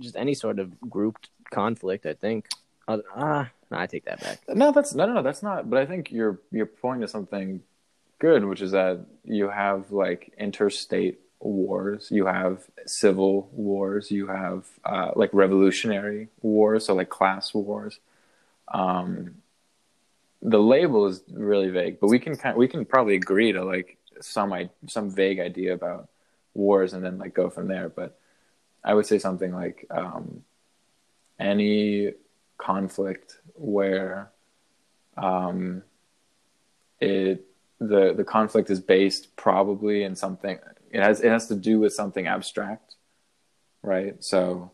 just 0.00 0.16
any 0.16 0.32
sort 0.34 0.58
of 0.58 0.68
grouped 0.94 1.28
conflict. 1.50 2.06
I 2.06 2.14
think. 2.14 2.46
Ah, 2.88 2.94
uh, 3.14 3.44
no, 3.70 3.78
I 3.78 3.86
take 3.86 4.04
that 4.06 4.20
back. 4.20 4.38
No, 4.48 4.72
that's 4.72 4.94
no, 4.94 5.04
no, 5.06 5.12
no, 5.18 5.22
that's 5.22 5.42
not. 5.42 5.68
But 5.68 5.78
I 5.78 5.84
think 5.84 6.10
you're 6.10 6.40
you're 6.56 6.72
pointing 6.82 7.02
to 7.02 7.08
something 7.08 7.60
good, 8.18 8.44
which 8.44 8.62
is 8.62 8.72
that 8.72 9.04
you 9.24 9.48
have 9.50 9.90
like 9.92 10.32
interstate 10.38 11.20
wars, 11.40 12.08
you 12.10 12.26
have 12.26 12.64
civil 12.86 13.48
wars, 13.52 14.10
you 14.10 14.26
have 14.26 14.64
uh, 14.84 15.10
like 15.14 15.30
revolutionary 15.32 16.28
wars, 16.42 16.86
so 16.86 16.94
like 16.94 17.10
class 17.10 17.52
wars. 17.52 17.98
Um, 18.68 19.36
the 20.42 20.58
label 20.58 21.06
is 21.06 21.22
really 21.30 21.70
vague, 21.70 22.00
but 22.00 22.08
we 22.08 22.18
can 22.18 22.36
kind 22.36 22.56
we 22.56 22.68
can 22.68 22.84
probably 22.84 23.16
agree 23.16 23.52
to 23.52 23.64
like 23.64 23.96
some 24.20 24.52
some 24.86 25.10
vague 25.10 25.40
idea 25.40 25.74
about 25.74 26.08
wars 26.54 26.92
and 26.92 27.04
then 27.04 27.18
like 27.18 27.34
go 27.34 27.50
from 27.50 27.68
there. 27.68 27.88
But 27.88 28.18
I 28.84 28.94
would 28.94 29.06
say 29.06 29.18
something 29.18 29.52
like 29.52 29.86
um, 29.90 30.44
any 31.38 32.12
conflict 32.58 33.38
where 33.54 34.30
um, 35.16 35.82
it 37.00 37.46
the 37.80 38.12
the 38.14 38.24
conflict 38.24 38.70
is 38.70 38.80
based 38.80 39.34
probably 39.36 40.02
in 40.02 40.14
something 40.14 40.58
it 40.94 41.02
has 41.02 41.20
it 41.20 41.30
has 41.30 41.48
to 41.48 41.56
do 41.56 41.80
with 41.80 41.92
something 41.92 42.28
abstract, 42.28 42.94
right? 43.82 44.22
So 44.22 44.70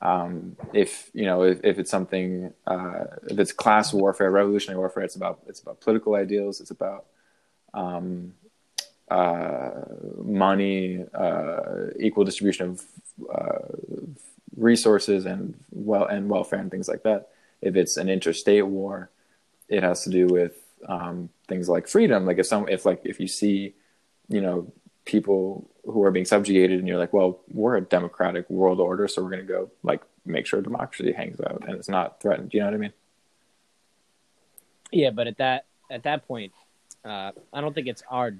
um, 0.00 0.56
if 0.72 1.10
you 1.12 1.26
know 1.26 1.42
if, 1.42 1.60
if 1.62 1.78
it's 1.78 1.90
something 1.90 2.54
uh, 2.66 3.04
if 3.28 3.38
it's 3.38 3.52
class 3.52 3.92
warfare, 3.92 4.30
revolutionary 4.30 4.78
warfare, 4.78 5.02
it's 5.02 5.16
about 5.16 5.40
it's 5.46 5.60
about 5.60 5.82
political 5.82 6.14
ideals, 6.14 6.62
it's 6.62 6.70
about 6.70 7.04
um, 7.74 8.32
uh, 9.10 9.70
money, 10.24 11.04
uh, 11.12 11.88
equal 11.98 12.24
distribution 12.24 12.70
of 12.70 12.84
uh, 13.30 13.68
resources 14.56 15.26
and 15.26 15.62
well 15.70 16.06
and 16.06 16.30
welfare 16.30 16.58
and 16.58 16.70
things 16.70 16.88
like 16.88 17.02
that. 17.02 17.28
If 17.60 17.76
it's 17.76 17.98
an 17.98 18.08
interstate 18.08 18.66
war, 18.66 19.10
it 19.68 19.82
has 19.82 20.04
to 20.04 20.10
do 20.10 20.26
with 20.26 20.56
um, 20.88 21.28
things 21.48 21.68
like 21.68 21.86
freedom. 21.86 22.24
Like 22.24 22.38
if 22.38 22.46
some 22.46 22.66
if 22.70 22.86
like 22.86 23.02
if 23.04 23.20
you 23.20 23.28
see, 23.28 23.74
you 24.30 24.40
know, 24.40 24.72
people 25.10 25.68
who 25.84 26.02
are 26.04 26.10
being 26.10 26.24
subjugated 26.24 26.78
and 26.78 26.86
you're 26.86 26.98
like, 26.98 27.12
well, 27.12 27.40
we're 27.52 27.76
a 27.76 27.80
democratic 27.80 28.48
world 28.48 28.80
order, 28.80 29.08
so 29.08 29.22
we're 29.22 29.30
going 29.30 29.46
to 29.46 29.52
go 29.52 29.70
like 29.82 30.02
make 30.24 30.46
sure 30.46 30.60
democracy 30.60 31.12
hangs 31.12 31.40
out 31.40 31.64
and 31.66 31.76
it's 31.76 31.88
not 31.88 32.20
threatened. 32.22 32.54
You 32.54 32.60
know 32.60 32.66
what 32.66 32.74
I 32.74 32.78
mean? 32.78 32.92
Yeah, 34.92 35.10
but 35.10 35.26
at 35.26 35.38
that 35.38 35.66
at 35.90 36.04
that 36.04 36.26
point, 36.26 36.52
uh, 37.04 37.32
I 37.52 37.60
don't 37.60 37.74
think 37.74 37.88
it's 37.88 38.02
our 38.08 38.34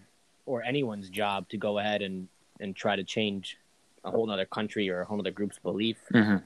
or 0.46 0.62
anyone's 0.62 1.10
job 1.10 1.48
to 1.48 1.56
go 1.56 1.78
ahead 1.78 2.02
and 2.02 2.28
and 2.60 2.76
try 2.76 2.94
to 2.96 3.04
change 3.04 3.56
a 4.04 4.10
whole 4.10 4.30
other 4.30 4.46
country 4.46 4.88
or 4.90 5.00
a 5.00 5.04
whole 5.04 5.18
other 5.18 5.30
group's 5.30 5.58
belief. 5.58 5.96
Mm-hmm. 6.12 6.36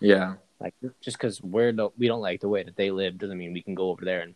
Yeah, 0.00 0.34
like 0.60 0.74
just 1.00 1.16
because 1.16 1.42
we're 1.42 1.72
the, 1.72 1.88
we 1.96 2.08
don't 2.08 2.20
like 2.20 2.40
the 2.40 2.48
way 2.48 2.62
that 2.62 2.76
they 2.76 2.90
live 2.90 3.18
doesn't 3.18 3.38
mean 3.38 3.52
we 3.52 3.62
can 3.62 3.74
go 3.74 3.90
over 3.90 4.04
there 4.04 4.20
and 4.20 4.34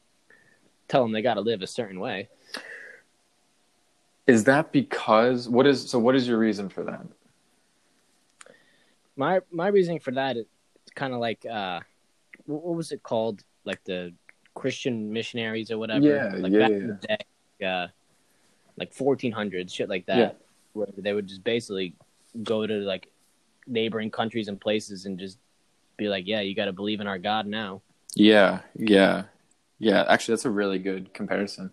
tell 0.89 1.03
them 1.03 1.13
they 1.13 1.23
got 1.23 1.35
to 1.35 1.41
live 1.41 1.63
a 1.63 1.67
certain 1.67 2.01
way. 2.01 2.29
Is 4.27 4.45
that 4.45 4.73
because 4.73 5.49
what 5.49 5.67
is 5.67 5.91
so? 5.91 5.99
What 5.99 6.15
is 6.15 6.29
your 6.29 6.39
reason 6.39 6.69
for 6.69 6.85
that? 6.85 7.05
My 9.17 9.41
my 9.51 9.69
reasoning 9.69 10.01
for 10.01 10.13
that 10.13 10.37
is 10.37 10.47
kind 10.95 11.13
of 11.13 11.21
like 11.21 11.45
uh, 11.47 11.81
what, 12.47 12.63
what, 12.63 12.77
was 12.77 12.93
it 12.93 13.03
called? 13.03 13.43
Like 13.65 13.83
the 13.85 14.13
Christian 14.55 15.13
missionaries 15.13 15.71
or 15.71 15.79
whatever. 15.79 16.07
Yeah, 16.07 16.33
like 16.37 16.53
yeah, 16.53 16.59
back 16.59 16.71
yeah. 16.71 16.77
in 16.77 16.87
the 16.87 17.07
day, 17.07 17.67
uh, 17.67 17.87
like 18.77 18.95
1400s, 18.95 19.73
shit 19.73 19.89
like 19.89 20.07
that, 20.07 20.17
Yeah. 20.19 20.33
where 20.73 20.89
they 20.97 21.13
would 21.13 21.27
just 21.27 21.45
basically 21.45 21.95
go 22.43 22.67
to 22.67 22.75
like 22.75 23.09
neighboring 23.67 24.11
countries 24.11 24.49
and 24.49 24.61
places 24.61 25.07
and 25.07 25.19
just 25.19 25.39
be 25.97 26.09
like, 26.09 26.27
"Yeah, 26.27 26.41
you 26.41 26.55
got 26.55 26.67
to 26.67 26.73
believe 26.73 27.01
in 27.01 27.07
our 27.07 27.19
God 27.19 27.47
now." 27.47 27.83
Yeah, 28.15 28.61
yeah, 28.75 29.25
yeah. 29.79 30.05
Actually, 30.09 30.33
that's 30.33 30.45
a 30.45 30.51
really 30.51 30.79
good 30.79 31.13
comparison. 31.15 31.71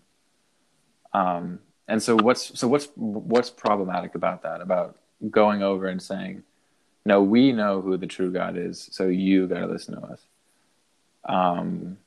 Um, 1.13 1.60
and 1.88 2.01
so 2.01 2.15
what's 2.15 2.58
so 2.60 2.67
what's 2.67 2.89
what's 2.96 3.50
problematic 3.50 4.15
about 4.15 4.44
that? 4.44 4.62
About 4.62 4.98
going 5.29 5.63
over 5.63 5.88
and 5.88 6.01
saying, 6.01 6.44
"No, 7.06 7.22
we 7.24 7.51
know 7.51 7.82
who 7.82 7.98
the 7.98 8.08
true 8.08 8.32
God 8.32 8.58
is, 8.58 8.89
so 8.91 9.08
you 9.08 9.48
got 9.48 9.60
to 9.60 9.67
listen 9.67 9.96
to 10.00 10.08
us." 10.08 10.22
Um, 11.25 11.98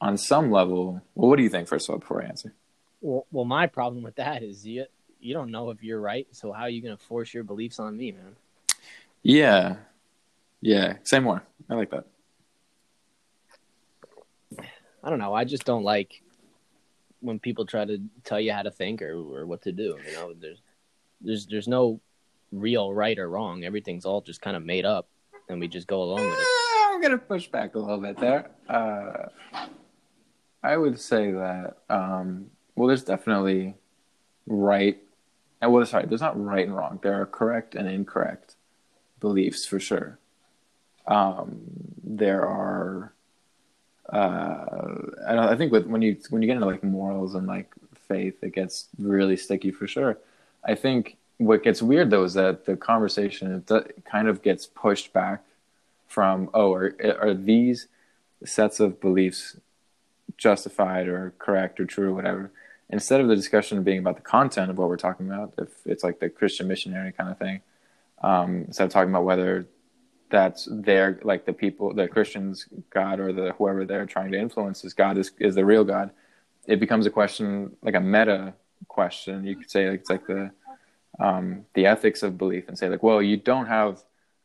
on 0.00 0.16
some 0.16 0.50
level, 0.50 1.02
well, 1.14 1.28
what 1.30 1.36
do 1.36 1.42
you 1.42 1.48
think? 1.50 1.68
First 1.68 1.88
of 1.88 1.92
all, 1.94 1.98
before 1.98 2.22
I 2.22 2.26
answer, 2.26 2.54
Well, 3.00 3.26
well, 3.30 3.44
my 3.44 3.66
problem 3.66 4.02
with 4.02 4.16
that 4.16 4.42
is 4.42 4.66
you 4.66 4.86
you 5.20 5.34
don't 5.34 5.50
know 5.50 5.70
if 5.70 5.82
you're 5.82 6.00
right, 6.00 6.26
so 6.32 6.52
how 6.52 6.62
are 6.62 6.70
you 6.70 6.82
going 6.82 6.96
to 6.96 7.02
force 7.02 7.34
your 7.34 7.44
beliefs 7.44 7.78
on 7.78 7.96
me, 7.96 8.12
man? 8.12 8.36
yeah, 9.22 9.76
yeah. 10.62 10.94
Say 11.04 11.18
more. 11.20 11.42
I 11.68 11.74
like 11.74 11.90
that. 11.90 12.06
I 15.02 15.08
don't 15.10 15.18
know. 15.18 15.34
I 15.34 15.44
just 15.44 15.64
don't 15.64 15.82
like 15.82 16.22
when 17.20 17.38
people 17.38 17.66
try 17.66 17.84
to 17.84 18.00
tell 18.24 18.40
you 18.40 18.52
how 18.52 18.62
to 18.62 18.70
think 18.70 19.02
or, 19.02 19.12
or 19.12 19.46
what 19.46 19.62
to 19.62 19.72
do. 19.72 19.98
You 20.06 20.12
know, 20.14 20.32
there's 20.38 20.62
there's 21.20 21.46
there's 21.46 21.68
no 21.68 22.00
real 22.52 22.92
right 22.92 23.18
or 23.18 23.28
wrong. 23.28 23.64
Everything's 23.64 24.04
all 24.04 24.20
just 24.20 24.40
kind 24.40 24.56
of 24.56 24.64
made 24.64 24.84
up, 24.84 25.08
and 25.48 25.60
we 25.60 25.68
just 25.68 25.86
go 25.86 26.02
along 26.02 26.28
with 26.28 26.38
it. 26.38 26.46
Uh, 26.46 26.94
I'm 26.94 27.00
gonna 27.00 27.18
push 27.18 27.46
back 27.48 27.74
a 27.74 27.78
little 27.78 27.98
bit 27.98 28.18
there. 28.18 28.50
Uh, 28.68 29.28
I 30.62 30.76
would 30.76 31.00
say 31.00 31.30
that 31.32 31.78
um, 31.88 32.50
well, 32.74 32.88
there's 32.88 33.04
definitely 33.04 33.74
right. 34.46 34.98
And 35.62 35.72
well, 35.72 35.84
sorry, 35.84 36.06
there's 36.06 36.20
not 36.20 36.42
right 36.42 36.66
and 36.66 36.74
wrong. 36.74 36.98
There 37.02 37.20
are 37.20 37.26
correct 37.26 37.74
and 37.74 37.88
incorrect 37.88 38.56
beliefs 39.20 39.66
for 39.66 39.78
sure. 39.78 40.18
Um, 41.06 41.60
there 42.02 42.46
are. 42.46 43.12
Uh, 44.12 44.64
I, 45.26 45.34
don't, 45.34 45.48
I 45.48 45.56
think 45.56 45.72
with 45.72 45.86
when 45.86 46.02
you 46.02 46.16
when 46.30 46.42
you 46.42 46.46
get 46.46 46.54
into 46.54 46.66
like 46.66 46.82
morals 46.82 47.34
and 47.34 47.46
like 47.46 47.72
faith, 48.08 48.42
it 48.42 48.54
gets 48.54 48.88
really 48.98 49.36
sticky 49.36 49.70
for 49.70 49.86
sure. 49.86 50.18
I 50.64 50.74
think 50.74 51.16
what 51.40 51.62
gets 51.62 51.80
weird 51.80 52.10
though 52.10 52.24
is 52.24 52.34
that 52.34 52.66
the 52.66 52.76
conversation 52.76 53.64
kind 54.04 54.28
of 54.28 54.42
gets 54.42 54.66
pushed 54.66 55.12
back 55.12 55.42
from 56.06 56.50
oh 56.52 56.74
are 56.74 56.94
are 57.18 57.32
these 57.32 57.86
sets 58.44 58.78
of 58.78 59.00
beliefs 59.00 59.56
justified 60.36 61.08
or 61.08 61.32
correct 61.38 61.80
or 61.80 61.86
true 61.86 62.10
or 62.10 62.14
whatever 62.14 62.50
instead 62.90 63.22
of 63.22 63.28
the 63.28 63.36
discussion 63.36 63.82
being 63.82 63.98
about 63.98 64.16
the 64.16 64.22
content 64.22 64.70
of 64.70 64.76
what 64.76 64.88
we're 64.88 64.96
talking 64.98 65.26
about 65.26 65.54
if 65.56 65.68
it's 65.86 66.04
like 66.04 66.18
the 66.20 66.28
christian 66.28 66.68
missionary 66.68 67.12
kind 67.12 67.30
of 67.30 67.38
thing 67.38 67.62
um, 68.22 68.64
instead 68.66 68.84
of 68.84 68.90
talking 68.90 69.08
about 69.08 69.24
whether 69.24 69.66
that's 70.30 70.68
their 70.70 71.20
like 71.22 71.44
the 71.44 71.52
people 71.52 71.92
the 71.92 72.08
christians 72.08 72.66
god 72.90 73.20
or 73.20 73.32
the 73.32 73.52
whoever 73.58 73.84
they're 73.84 74.06
trying 74.06 74.30
to 74.32 74.38
influence 74.38 74.84
is 74.84 74.94
god 74.94 75.18
is, 75.18 75.32
is 75.38 75.54
the 75.54 75.64
real 75.64 75.84
god. 75.84 76.10
It 76.66 76.78
becomes 76.78 77.06
a 77.06 77.10
question 77.10 77.76
like 77.82 77.94
a 77.94 78.00
meta 78.00 78.54
question. 78.88 79.44
You 79.44 79.56
could 79.56 79.70
say 79.70 79.90
like 79.90 80.00
it's 80.00 80.10
like 80.10 80.26
the 80.26 80.50
um, 81.18 81.66
the 81.74 81.86
ethics 81.86 82.22
of 82.22 82.38
belief 82.38 82.68
and 82.68 82.78
say 82.78 82.88
like 82.88 83.02
well 83.02 83.20
you 83.20 83.36
don't 83.36 83.66
have 83.66 84.02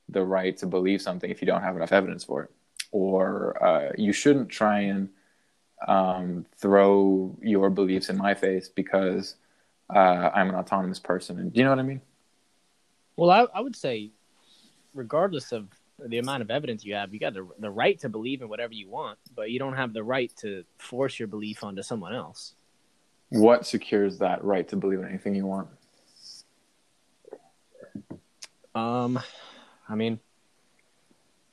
the 0.10 0.24
right 0.24 0.56
to 0.58 0.65
believe 0.65 1.01
something 1.01 1.30
if 1.30 1.42
you 1.42 1.46
don't 1.46 1.62
have 1.62 1.75
enough 1.75 1.92
evidence 1.92 2.24
for 2.24 2.44
it. 2.44 2.51
Or 2.92 3.63
uh, 3.63 3.92
you 3.98 4.13
shouldn't 4.13 4.50
try 4.50 4.82
and 4.82 5.10
um, 5.88 6.46
throw 6.58 7.38
your 7.42 7.70
beliefs 7.70 8.10
in 8.10 8.18
my 8.18 8.34
face 8.34 8.70
because 8.70 9.36
uh, 9.94 10.30
i'm 10.34 10.50
an 10.50 10.56
autonomous 10.56 11.00
person. 11.00 11.38
And 11.39 11.54
do 11.54 11.60
you 11.60 11.63
know 11.63 11.72
what 11.72 11.80
i 11.80 11.84
mean? 11.84 12.01
Well, 13.18 13.30
I, 13.30 13.48
I 13.54 13.62
would 13.62 13.75
say, 13.75 14.12
regardless 14.95 15.51
of 15.51 15.67
the 15.99 16.17
amount 16.17 16.41
of 16.41 16.49
evidence 16.49 16.83
you 16.83 16.95
have, 16.95 17.13
you 17.13 17.19
got 17.19 17.33
the, 17.33 17.47
the 17.59 17.69
right 17.69 17.99
to 17.99 18.09
believe 18.09 18.41
in 18.41 18.49
whatever 18.49 18.73
you 18.73 18.89
want, 18.89 19.19
but 19.35 19.51
you 19.51 19.59
don't 19.59 19.75
have 19.75 19.93
the 19.93 20.03
right 20.03 20.31
to 20.37 20.63
force 20.77 21.19
your 21.19 21.27
belief 21.27 21.63
onto 21.63 21.83
someone 21.83 22.13
else. 22.15 22.55
what 23.29 23.65
secures 23.65 24.17
that 24.19 24.43
right 24.43 24.67
to 24.69 24.75
believe 24.75 24.99
in 24.99 25.05
anything 25.07 25.35
you 25.35 25.45
want 25.45 25.67
Um, 28.73 29.19
I 29.87 29.95
mean, 29.95 30.19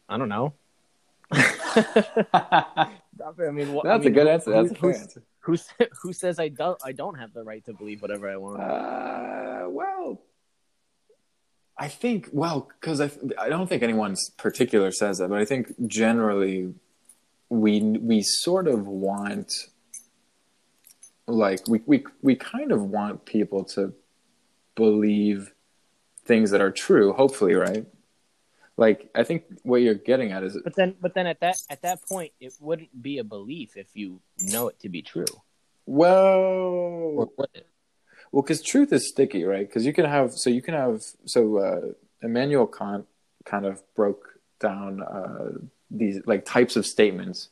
I 0.08 0.18
don't 0.18 0.28
know. 0.28 0.54
I 1.32 2.88
mean, 3.52 3.72
what, 3.72 3.87
I 3.87 3.90
that's 3.96 4.06
a 4.06 4.11
good 4.11 4.26
answer 4.26 4.50
that's 4.50 4.72
a 4.72 4.75
who- 4.75 4.92
fair 4.92 5.00
answer 5.00 5.22
Who 5.40 5.56
sa- 5.56 5.84
who 6.02 6.12
says 6.12 6.38
I 6.40 6.49
don't 6.49 6.80
I 6.84 6.92
don't 6.92 7.16
have 7.18 7.32
the 7.32 7.44
right 7.44 7.64
to 7.66 7.72
believe 7.72 8.02
whatever 8.02 8.28
I 8.28 8.37
want? 8.37 8.61
Uh, 8.61 9.68
well, 9.68 10.20
I 11.79 11.88
think 11.88 12.29
well 12.33 12.69
because 12.81 13.00
I 13.00 13.11
I 13.38 13.49
don't 13.49 13.67
think 13.67 13.83
anyone 13.83 14.17
particular 14.37 14.91
says 14.93 15.19
that, 15.19 15.29
but 15.29 15.38
I 15.38 15.45
think 15.45 15.73
generally 15.87 16.75
we 17.49 17.81
we 17.81 18.23
sort 18.23 18.69
of 18.69 18.87
want 18.87 19.52
like 21.26 21.61
we 21.69 21.83
we 21.87 22.05
we 22.21 22.37
kind 22.37 22.73
of 22.73 22.83
want 22.83 23.25
people 23.25 23.64
to 23.64 23.95
believe 24.75 25.52
things 26.25 26.50
that 26.50 26.61
are 26.61 26.71
true, 26.71 27.12
hopefully, 27.12 27.55
right? 27.55 27.87
Like 28.76 29.11
I 29.14 29.23
think 29.23 29.45
what 29.62 29.83
you're 29.83 29.95
getting 29.95 30.33
at 30.33 30.43
is 30.43 30.59
But 30.62 30.75
then, 30.76 30.95
but 31.00 31.14
then 31.14 31.26
at 31.26 31.41
that 31.41 31.57
at 31.69 31.83
that 31.83 32.02
point, 32.09 32.33
it 32.41 32.55
wouldn't 32.61 33.02
be 33.02 33.19
a 33.19 33.25
belief 33.25 33.76
if 33.76 33.88
you 33.95 34.21
know 34.38 34.69
it 34.69 34.79
to 34.81 34.88
be 34.88 35.02
true. 35.02 35.26
Or 35.87 35.97
well, 37.17 37.33
would 37.37 37.49
it? 37.55 37.67
Well, 38.33 38.43
because 38.43 38.62
truth 38.62 38.93
is 38.93 39.07
sticky, 39.07 39.45
right? 39.45 39.69
Because 39.69 39.85
you 39.85 39.93
can 39.93 40.07
have 40.07 40.33
so 40.33 40.49
you 40.49 40.62
can 40.62 40.75
have 40.75 41.05
so 41.27 41.59
uh, 41.59 41.81
Immanuel 42.23 42.67
Kant 42.67 43.07
kind 43.45 43.67
of 43.67 43.83
broke 43.95 44.39
down 44.59 45.03
uh, 45.03 45.51
these 45.91 46.21
like 46.27 46.47
types 46.47 46.77
of 46.77 46.87
statements 46.87 47.51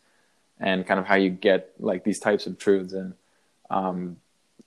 and 0.59 0.87
kind 0.87 0.99
of 0.99 1.07
how 1.07 1.17
you 1.17 1.31
get 1.31 1.73
like 1.79 2.05
these 2.05 2.19
types 2.19 2.47
of 2.47 2.59
truths 2.59 2.95
and 2.95 3.13
um, 3.69 4.17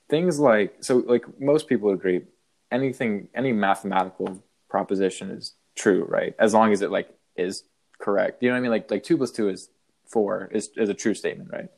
things 0.08 0.38
like 0.38 0.76
so 0.80 0.98
like 0.98 1.24
most 1.40 1.68
people 1.68 1.90
agree 1.90 2.22
anything 2.70 3.28
any 3.34 3.52
mathematical 3.52 4.40
proposition 4.68 5.30
is 5.30 5.54
true 5.74 6.04
right? 6.04 6.34
As 6.38 6.54
long 6.54 6.72
as 6.72 6.80
it 6.80 6.92
like 6.92 7.08
is 7.36 7.64
correct. 7.98 8.40
You 8.40 8.50
know 8.50 8.54
what 8.54 8.58
i 8.58 8.62
mean? 8.62 8.70
Like 8.70 8.88
like 8.88 9.02
two 9.02 9.16
plus 9.16 9.32
two 9.32 9.48
is 9.48 9.68
four 10.06 10.48
is, 10.52 10.70
is 10.76 10.88
a 10.88 10.94
true 10.94 11.14
statement 11.14 11.50
right? 11.50 11.68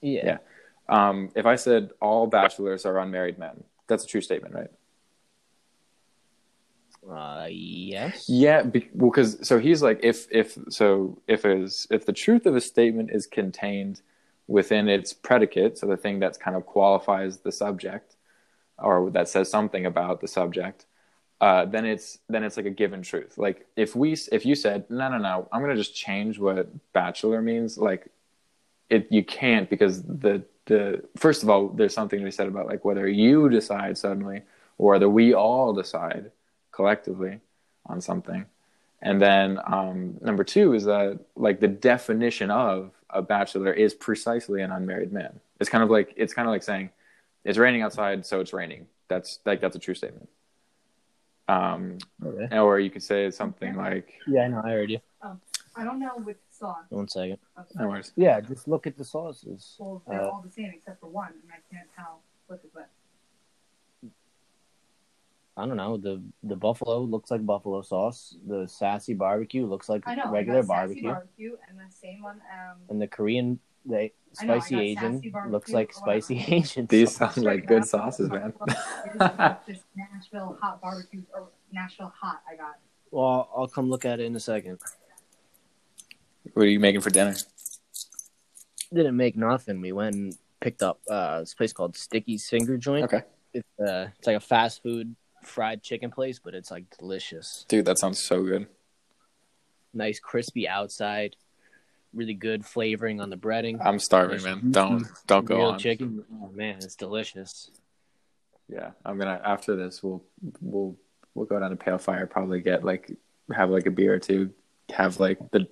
Yeah. 0.00 0.22
yeah 0.24 0.38
um, 0.88 1.30
if 1.34 1.46
i 1.46 1.56
said 1.56 1.90
all 2.00 2.26
bachelors 2.26 2.84
are 2.86 2.98
unmarried 2.98 3.38
men 3.38 3.64
that's 3.86 4.04
a 4.04 4.06
true 4.06 4.20
statement 4.20 4.54
right 4.54 4.70
Uh, 7.08 7.46
yes. 7.50 8.28
Yeah, 8.28 8.62
be, 8.62 8.88
well, 8.92 9.10
because 9.10 9.46
so 9.46 9.58
he's 9.58 9.82
like, 9.82 10.00
if 10.02 10.26
if 10.30 10.58
so, 10.68 11.20
if 11.28 11.44
is 11.44 11.86
if 11.90 12.04
the 12.04 12.12
truth 12.12 12.46
of 12.46 12.56
a 12.56 12.60
statement 12.60 13.10
is 13.12 13.26
contained 13.26 14.02
within 14.48 14.88
its 14.88 15.12
predicate, 15.12 15.78
so 15.78 15.86
the 15.86 15.96
thing 15.96 16.18
that's 16.18 16.38
kind 16.38 16.56
of 16.56 16.66
qualifies 16.66 17.38
the 17.38 17.52
subject, 17.52 18.16
or 18.78 19.10
that 19.10 19.28
says 19.28 19.50
something 19.50 19.86
about 19.86 20.20
the 20.20 20.28
subject, 20.28 20.86
uh, 21.40 21.64
then 21.64 21.84
it's 21.84 22.18
then 22.28 22.42
it's 22.42 22.56
like 22.56 22.66
a 22.66 22.70
given 22.70 23.02
truth. 23.02 23.38
Like 23.38 23.66
if 23.76 23.94
we 23.94 24.16
if 24.32 24.44
you 24.44 24.54
said 24.54 24.90
no 24.90 25.08
no 25.08 25.18
no, 25.18 25.48
I'm 25.52 25.60
gonna 25.60 25.76
just 25.76 25.94
change 25.94 26.38
what 26.38 26.68
bachelor 26.92 27.40
means, 27.40 27.78
like 27.78 28.08
it 28.90 29.06
you 29.10 29.24
can't 29.24 29.70
because 29.70 30.02
the 30.02 30.42
the 30.66 31.02
first 31.16 31.42
of 31.42 31.50
all, 31.50 31.68
there's 31.68 31.94
something 31.94 32.18
to 32.18 32.24
be 32.24 32.30
said 32.30 32.46
about 32.48 32.66
like 32.66 32.84
whether 32.84 33.08
you 33.08 33.48
decide 33.48 33.96
suddenly 33.98 34.42
or 34.78 34.92
whether 34.92 35.08
we 35.08 35.32
all 35.34 35.72
decide 35.72 36.30
collectively 36.72 37.40
on 37.86 38.00
something. 38.00 38.44
And 39.02 39.20
then 39.20 39.58
um, 39.64 40.16
number 40.20 40.44
two 40.44 40.74
is 40.74 40.84
that 40.84 41.20
like 41.36 41.60
the 41.60 41.68
definition 41.68 42.50
of 42.50 42.90
a 43.10 43.22
bachelor 43.22 43.72
is 43.72 43.94
precisely 43.94 44.62
an 44.62 44.72
unmarried 44.72 45.12
man. 45.12 45.38
It's 45.60 45.70
kind 45.70 45.84
of 45.84 45.90
like 45.90 46.12
it's 46.16 46.34
kind 46.34 46.48
of 46.48 46.52
like 46.52 46.62
saying 46.62 46.90
it's 47.44 47.58
raining 47.58 47.82
outside, 47.82 48.26
so 48.26 48.40
it's 48.40 48.52
raining. 48.52 48.86
That's 49.08 49.38
like 49.46 49.60
that's 49.60 49.76
a 49.76 49.78
true 49.78 49.94
statement. 49.94 50.28
Um, 51.48 51.98
Okay. 52.24 52.58
or 52.58 52.80
you 52.80 52.90
could 52.90 53.04
say 53.04 53.30
something 53.30 53.76
like, 53.76 54.14
Yeah, 54.26 54.42
I 54.42 54.48
know. 54.48 54.62
I 54.64 54.70
heard 54.70 54.90
you. 54.90 54.98
I 55.78 55.84
don't 55.84 56.00
know 56.00 56.10
which 56.24 56.38
sauce. 56.38 56.45
One 56.90 57.08
second. 57.08 57.38
no 57.74 57.88
worries. 57.88 58.12
Yeah, 58.16 58.40
just 58.40 58.66
look 58.68 58.86
at 58.86 58.96
the 58.96 59.04
sauces. 59.04 59.76
Well, 59.78 60.02
they're 60.08 60.22
Uh, 60.22 60.30
all 60.30 60.42
the 60.44 60.50
same 60.52 60.72
except 60.74 61.00
for 61.00 61.08
one, 61.08 61.32
and 61.42 61.50
I 61.52 61.60
can't 61.74 61.88
tell 61.96 62.22
what 62.46 62.60
is 62.64 62.70
what. 62.72 62.88
I 65.58 65.64
don't 65.66 65.76
know. 65.78 65.96
The 65.96 66.22
the 66.42 66.56
buffalo 66.56 67.00
looks 67.00 67.30
like 67.30 67.44
buffalo 67.46 67.80
sauce. 67.82 68.36
The 68.46 68.66
sassy 68.68 69.14
barbecue 69.14 69.64
looks 69.66 69.88
like 69.88 70.02
I 70.06 70.14
know. 70.14 70.30
regular 70.30 70.58
I 70.58 70.62
got 70.62 70.66
sassy 70.68 71.00
barbecue. 71.02 71.08
barbecue, 71.10 71.56
and 71.68 71.78
the 71.78 71.90
same 71.94 72.22
one. 72.22 72.40
Um, 72.52 72.76
And 72.90 73.00
the 73.00 73.08
Korean, 73.08 73.58
the 73.86 73.96
I 73.98 74.44
know, 74.44 74.58
spicy 74.60 74.80
Asian 74.80 75.22
looks 75.48 75.70
like 75.72 75.94
spicy 75.94 76.44
Asian. 76.48 76.84
These 76.86 77.16
sauce. 77.16 77.36
sound 77.36 77.46
like 77.46 77.66
good 77.66 77.86
sauces, 77.86 78.28
man. 78.28 78.52
this 79.66 79.80
Nashville 79.96 80.58
hot 80.60 80.82
barbecue 80.82 81.22
or 81.34 81.48
Nashville 81.72 82.12
hot. 82.14 82.42
I 82.50 82.56
got. 82.56 82.76
Well, 83.10 83.48
I'll 83.56 83.68
come 83.68 83.88
look 83.88 84.04
at 84.04 84.20
it 84.20 84.24
in 84.26 84.36
a 84.36 84.40
second. 84.40 84.78
What 86.54 86.62
are 86.62 86.68
you 86.68 86.80
making 86.80 87.00
for 87.00 87.10
dinner? 87.10 87.34
Didn't 88.92 89.16
make 89.16 89.36
nothing. 89.36 89.80
We 89.80 89.92
went 89.92 90.14
and 90.14 90.34
picked 90.60 90.82
up 90.82 91.00
uh, 91.10 91.40
this 91.40 91.54
place 91.54 91.72
called 91.72 91.96
Sticky's 91.96 92.48
Finger 92.48 92.76
Joint. 92.76 93.04
Okay, 93.04 93.22
It's 93.52 93.68
uh, 93.80 94.08
it's 94.16 94.26
like 94.26 94.36
a 94.36 94.40
fast 94.40 94.82
food 94.82 95.16
fried 95.42 95.82
chicken 95.82 96.10
place, 96.10 96.38
but 96.38 96.54
it's 96.54 96.70
like 96.70 96.84
delicious. 96.98 97.64
dude, 97.68 97.84
that 97.86 97.98
sounds 97.98 98.18
so 98.18 98.42
good. 98.42 98.66
Nice 99.92 100.20
crispy 100.20 100.68
outside, 100.68 101.36
really 102.14 102.34
good 102.34 102.64
flavoring 102.64 103.20
on 103.20 103.30
the 103.30 103.36
breading. 103.36 103.78
I'm 103.84 103.98
starving, 103.98 104.42
man. 104.42 104.70
Don't 104.70 105.06
don't 105.26 105.44
go 105.46 105.56
Real 105.56 105.66
on. 105.70 105.78
chicken. 105.78 106.24
Oh 106.42 106.50
man, 106.54 106.76
it's 106.76 106.96
delicious. 106.96 107.70
Yeah, 108.68 108.90
I'm 109.04 109.18
gonna 109.18 109.40
after 109.44 109.74
this 109.76 110.02
we'll 110.02 110.22
we'll 110.60 110.96
we'll 111.34 111.46
go 111.46 111.58
down 111.58 111.70
to 111.70 111.76
Pale 111.76 111.98
Fire, 111.98 112.26
probably 112.26 112.60
get 112.60 112.84
like 112.84 113.10
have 113.54 113.70
like 113.70 113.86
a 113.86 113.90
beer 113.90 114.14
or 114.14 114.18
two, 114.18 114.50
have 114.92 115.18
like 115.20 115.38
the 115.52 115.66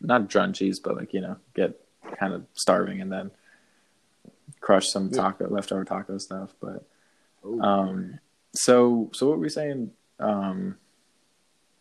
not 0.00 0.28
drunchies, 0.28 0.76
but 0.82 0.96
like 0.96 1.12
you 1.12 1.20
know 1.20 1.36
get 1.54 1.78
kind 2.18 2.32
of 2.32 2.44
starving 2.54 3.00
and 3.00 3.10
then 3.12 3.30
crush 4.60 4.88
some 4.88 5.08
Yeah. 5.12 5.22
taco 5.22 5.48
leftover 5.48 5.84
taco 5.84 6.18
stuff. 6.18 6.54
But 6.60 6.84
Ooh. 7.44 7.60
um, 7.60 8.18
so 8.54 9.10
so 9.12 9.28
what 9.28 9.36
were 9.36 9.42
we 9.42 9.48
saying? 9.48 9.92
Um, 10.18 10.76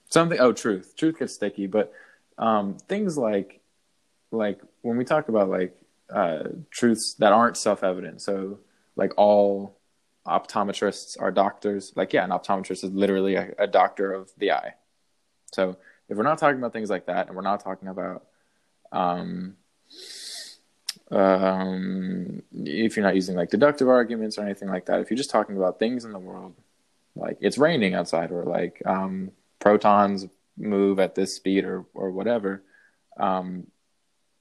something. 0.10 0.40
Oh, 0.40 0.54
truth. 0.54 0.96
Truth 0.98 1.20
gets 1.20 1.34
sticky, 1.34 1.68
but 1.68 1.92
um, 2.38 2.78
things 2.88 3.18
like 3.18 3.60
like 4.32 4.62
when 4.82 4.98
we 4.98 5.06
talk 5.06 5.30
about 5.30 5.50
like 5.50 5.76
uh, 6.14 6.44
truths 6.72 7.16
that 7.20 7.34
aren't 7.34 7.58
self 7.58 7.84
evident. 7.84 8.22
So 8.22 8.60
like 8.96 9.14
all 9.18 9.76
optometrists 10.28 11.20
are 11.20 11.32
doctors. 11.32 11.94
Like 11.96 12.14
yeah, 12.14 12.24
an 12.24 12.32
optometrist 12.32 12.84
is 12.84 12.92
literally 12.92 13.36
a, 13.36 13.54
a 13.58 13.68
doctor 13.68 14.12
of 14.14 14.30
the 14.38 14.52
eye. 14.52 14.76
So 15.54 15.78
if 16.10 16.18
we're 16.18 16.24
not 16.24 16.40
talking 16.40 16.58
about 16.58 16.74
things 16.74 16.90
like 16.90 17.06
that, 17.06 17.28
and 17.28 17.36
we're 17.36 17.42
not 17.42 17.64
talking 17.64 17.88
about 17.88 18.26
um, 18.92 19.56
um, 21.12 22.42
if 22.54 22.96
you're 22.96 23.06
not 23.06 23.16
using 23.16 23.36
like 23.36 23.50
deductive 23.50 23.88
arguments 23.88 24.38
or 24.38 24.44
anything 24.44 24.68
like 24.68 24.86
that, 24.88 25.00
if 25.00 25.10
you're 25.10 25.18
just 25.18 25.30
talking 25.30 25.56
about 25.56 25.80
things 25.80 26.06
in 26.06 26.12
the 26.12 26.20
world, 26.20 26.56
like 27.16 27.38
it's 27.42 27.58
raining 27.58 27.94
outside 27.94 28.32
or 28.32 28.44
like 28.44 28.82
um, 28.86 29.32
protons 29.60 30.28
move 30.58 31.00
at 31.00 31.16
this 31.16 31.36
speed 31.36 31.64
or 31.64 31.86
or 31.94 32.12
whatever, 32.12 32.64
um, 33.18 33.68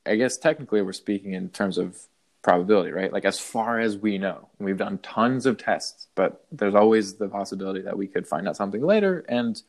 I 0.06 0.16
guess 0.16 0.36
technically 0.36 0.82
we're 0.82 0.92
speaking 0.92 1.34
in 1.34 1.50
terms 1.50 1.78
of 1.78 1.98
probability, 2.42 2.92
right? 2.92 3.12
Like 3.12 3.24
as 3.24 3.38
far 3.38 3.78
as 3.78 3.96
we 3.96 4.16
know, 4.16 4.48
we've 4.58 4.78
done 4.78 4.98
tons 4.98 5.44
of 5.44 5.58
tests, 5.58 6.06
but 6.14 6.46
there's 6.52 6.74
always 6.74 7.14
the 7.14 7.28
possibility 7.28 7.82
that 7.82 7.98
we 7.98 8.06
could 8.06 8.26
find 8.26 8.48
out 8.48 8.56
something 8.56 8.82
later 8.82 9.24
and 9.28 9.60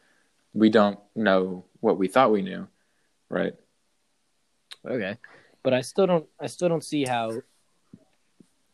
we 0.53 0.69
don't 0.69 0.99
know 1.15 1.65
what 1.79 1.97
we 1.97 2.07
thought 2.07 2.31
we 2.31 2.41
knew, 2.41 2.67
right? 3.29 3.53
Okay, 4.85 5.17
but 5.63 5.73
I 5.73 5.81
still 5.81 6.07
don't. 6.07 6.25
I 6.39 6.47
still 6.47 6.69
don't 6.69 6.83
see 6.83 7.05
how 7.05 7.41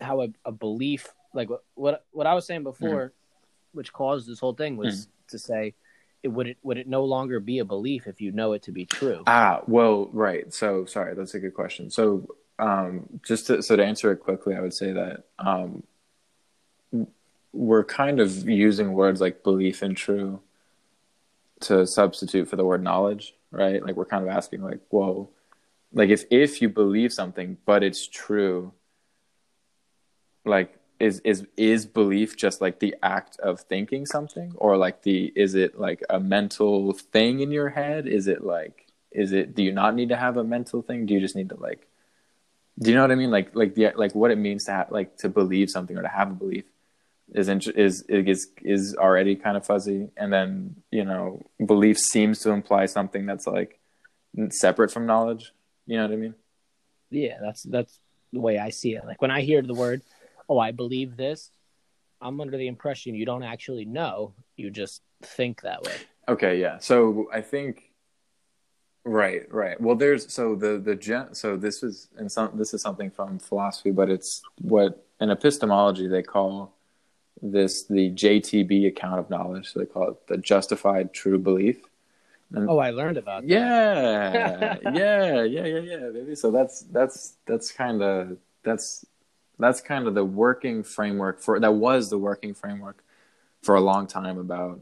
how 0.01 0.21
a, 0.21 0.27
a 0.43 0.51
belief 0.51 1.07
like 1.33 1.49
what 1.75 2.05
what 2.11 2.27
I 2.27 2.33
was 2.33 2.45
saying 2.45 2.63
before, 2.63 3.13
which 3.73 3.91
caused 3.93 4.27
this 4.27 4.39
whole 4.39 4.53
thing 4.53 4.77
was 4.77 5.07
to 5.29 5.39
say, 5.39 5.73
it 6.23 6.29
would 6.29 6.47
it 6.47 6.57
would 6.63 6.77
it 6.77 6.87
no 6.87 7.03
longer 7.03 7.39
be 7.39 7.59
a 7.59 7.65
belief 7.65 8.07
if 8.07 8.21
you 8.21 8.31
know 8.31 8.53
it 8.53 8.63
to 8.63 8.71
be 8.71 8.85
true? 8.85 9.23
Ah, 9.27 9.61
well, 9.67 10.09
right. 10.11 10.51
So, 10.53 10.85
sorry, 10.85 11.13
that's 11.13 11.35
a 11.35 11.39
good 11.39 11.53
question. 11.53 11.89
So, 11.91 12.27
um, 12.57 13.07
just 13.23 13.47
to, 13.47 13.61
so 13.61 13.75
to 13.75 13.85
answer 13.85 14.11
it 14.11 14.17
quickly, 14.17 14.55
I 14.55 14.61
would 14.61 14.73
say 14.73 14.91
that 14.93 15.25
um, 15.37 15.83
we're 17.51 17.83
kind 17.83 18.19
of 18.19 18.47
using 18.47 18.93
words 18.93 19.21
like 19.21 19.43
belief 19.43 19.81
and 19.81 19.95
true 19.95 20.41
to 21.61 21.85
substitute 21.87 22.47
for 22.47 22.55
the 22.55 22.65
word 22.65 22.83
knowledge, 22.83 23.35
right? 23.51 23.83
Like 23.83 23.95
we're 23.95 24.05
kind 24.05 24.23
of 24.23 24.29
asking, 24.29 24.61
like, 24.61 24.79
whoa, 24.89 25.29
like 25.93 26.09
if 26.09 26.25
if 26.29 26.61
you 26.61 26.69
believe 26.69 27.13
something 27.13 27.57
but 27.65 27.83
it's 27.83 28.07
true, 28.07 28.73
like 30.43 30.77
is 30.99 31.19
is 31.21 31.45
is 31.57 31.85
belief 31.85 32.37
just 32.37 32.61
like 32.61 32.79
the 32.79 32.95
act 33.01 33.39
of 33.39 33.61
thinking 33.61 34.05
something? 34.05 34.53
Or 34.55 34.77
like 34.77 35.03
the 35.03 35.31
is 35.35 35.55
it 35.55 35.79
like 35.79 36.03
a 36.09 36.19
mental 36.19 36.93
thing 36.93 37.39
in 37.39 37.51
your 37.51 37.69
head? 37.69 38.07
Is 38.07 38.27
it 38.27 38.43
like 38.43 38.87
is 39.11 39.31
it 39.31 39.55
do 39.55 39.63
you 39.63 39.71
not 39.71 39.95
need 39.95 40.09
to 40.09 40.15
have 40.15 40.37
a 40.37 40.43
mental 40.43 40.81
thing? 40.81 41.05
Do 41.05 41.13
you 41.13 41.19
just 41.19 41.35
need 41.35 41.49
to 41.49 41.55
like 41.55 41.87
do 42.77 42.89
you 42.89 42.95
know 42.95 43.03
what 43.03 43.11
i 43.11 43.15
mean? 43.15 43.31
Like 43.31 43.55
like 43.55 43.75
the 43.75 43.93
like 43.95 44.13
what 44.15 44.31
it 44.31 44.37
means 44.37 44.65
to 44.65 44.71
have 44.71 44.91
like 44.91 45.17
to 45.17 45.29
believe 45.29 45.69
something 45.69 45.97
or 45.97 46.01
to 46.01 46.07
have 46.09 46.29
a 46.31 46.33
belief 46.33 46.65
is 47.33 47.49
is 47.49 48.03
is 48.07 48.47
is 48.61 48.95
already 48.95 49.35
kind 49.35 49.57
of 49.57 49.65
fuzzy 49.65 50.09
and 50.15 50.31
then 50.31 50.75
you 50.91 51.03
know 51.03 51.41
belief 51.65 51.97
seems 51.97 52.39
to 52.39 52.51
imply 52.51 52.85
something 52.85 53.25
that's 53.25 53.47
like 53.47 53.79
separate 54.51 54.91
from 54.91 55.05
knowledge 55.05 55.51
you 55.87 55.97
know 55.97 56.03
what 56.03 56.13
i 56.13 56.17
mean 56.17 56.35
Yeah, 57.09 57.37
that's 57.41 57.63
that's 57.63 57.99
the 58.33 58.41
way 58.41 58.57
I 58.57 58.69
see 58.71 58.95
it. 58.95 59.05
Like 59.05 59.21
when 59.21 59.31
I 59.31 59.41
hear 59.41 59.61
the 59.61 59.73
word, 59.73 60.01
"Oh, 60.49 60.59
I 60.59 60.71
believe 60.71 61.15
this," 61.15 61.51
I'm 62.19 62.41
under 62.41 62.57
the 62.57 62.67
impression 62.67 63.15
you 63.15 63.25
don't 63.25 63.43
actually 63.43 63.85
know; 63.85 64.33
you 64.57 64.69
just 64.69 65.01
think 65.23 65.61
that 65.61 65.83
way. 65.83 65.93
Okay, 66.27 66.59
yeah. 66.59 66.77
So 66.79 67.29
I 67.31 67.41
think 67.41 67.91
right, 69.05 69.43
right. 69.53 69.79
Well, 69.79 69.95
there's 69.95 70.33
so 70.33 70.55
the 70.55 70.79
the 70.79 70.95
gen, 70.95 71.33
so 71.33 71.55
this 71.55 71.83
is 71.83 72.09
and 72.17 72.29
some 72.29 72.57
this 72.57 72.73
is 72.73 72.81
something 72.81 73.11
from 73.11 73.39
philosophy, 73.39 73.91
but 73.91 74.09
it's 74.09 74.41
what 74.59 75.05
in 75.21 75.29
epistemology 75.29 76.07
they 76.07 76.23
call 76.23 76.75
this 77.41 77.83
the 77.83 78.11
JTB 78.11 78.87
account 78.87 79.19
of 79.19 79.29
knowledge. 79.29 79.71
So 79.73 79.79
they 79.79 79.85
call 79.85 80.09
it 80.09 80.27
the 80.27 80.37
justified 80.37 81.13
true 81.13 81.37
belief. 81.37 81.81
And 82.53 82.69
Oh, 82.69 82.77
I 82.77 82.91
learned 82.91 83.17
about 83.17 83.43
that. 83.43 83.49
yeah, 83.49 84.77
yeah, 84.93 85.43
yeah, 85.43 85.65
yeah, 85.65 85.79
yeah, 85.79 86.09
baby. 86.13 86.35
So 86.35 86.51
that's 86.51 86.81
that's 86.81 87.37
that's 87.45 87.71
kind 87.71 88.01
of 88.01 88.37
that's 88.63 89.05
that's 89.59 89.81
kind 89.81 90.07
of 90.07 90.15
the 90.15 90.25
working 90.25 90.83
framework 90.83 91.41
for 91.41 91.59
that 91.59 91.73
was 91.73 92.09
the 92.09 92.17
working 92.17 92.53
framework 92.53 93.03
for 93.63 93.75
a 93.75 93.81
long 93.81 94.05
time 94.07 94.37
about 94.37 94.81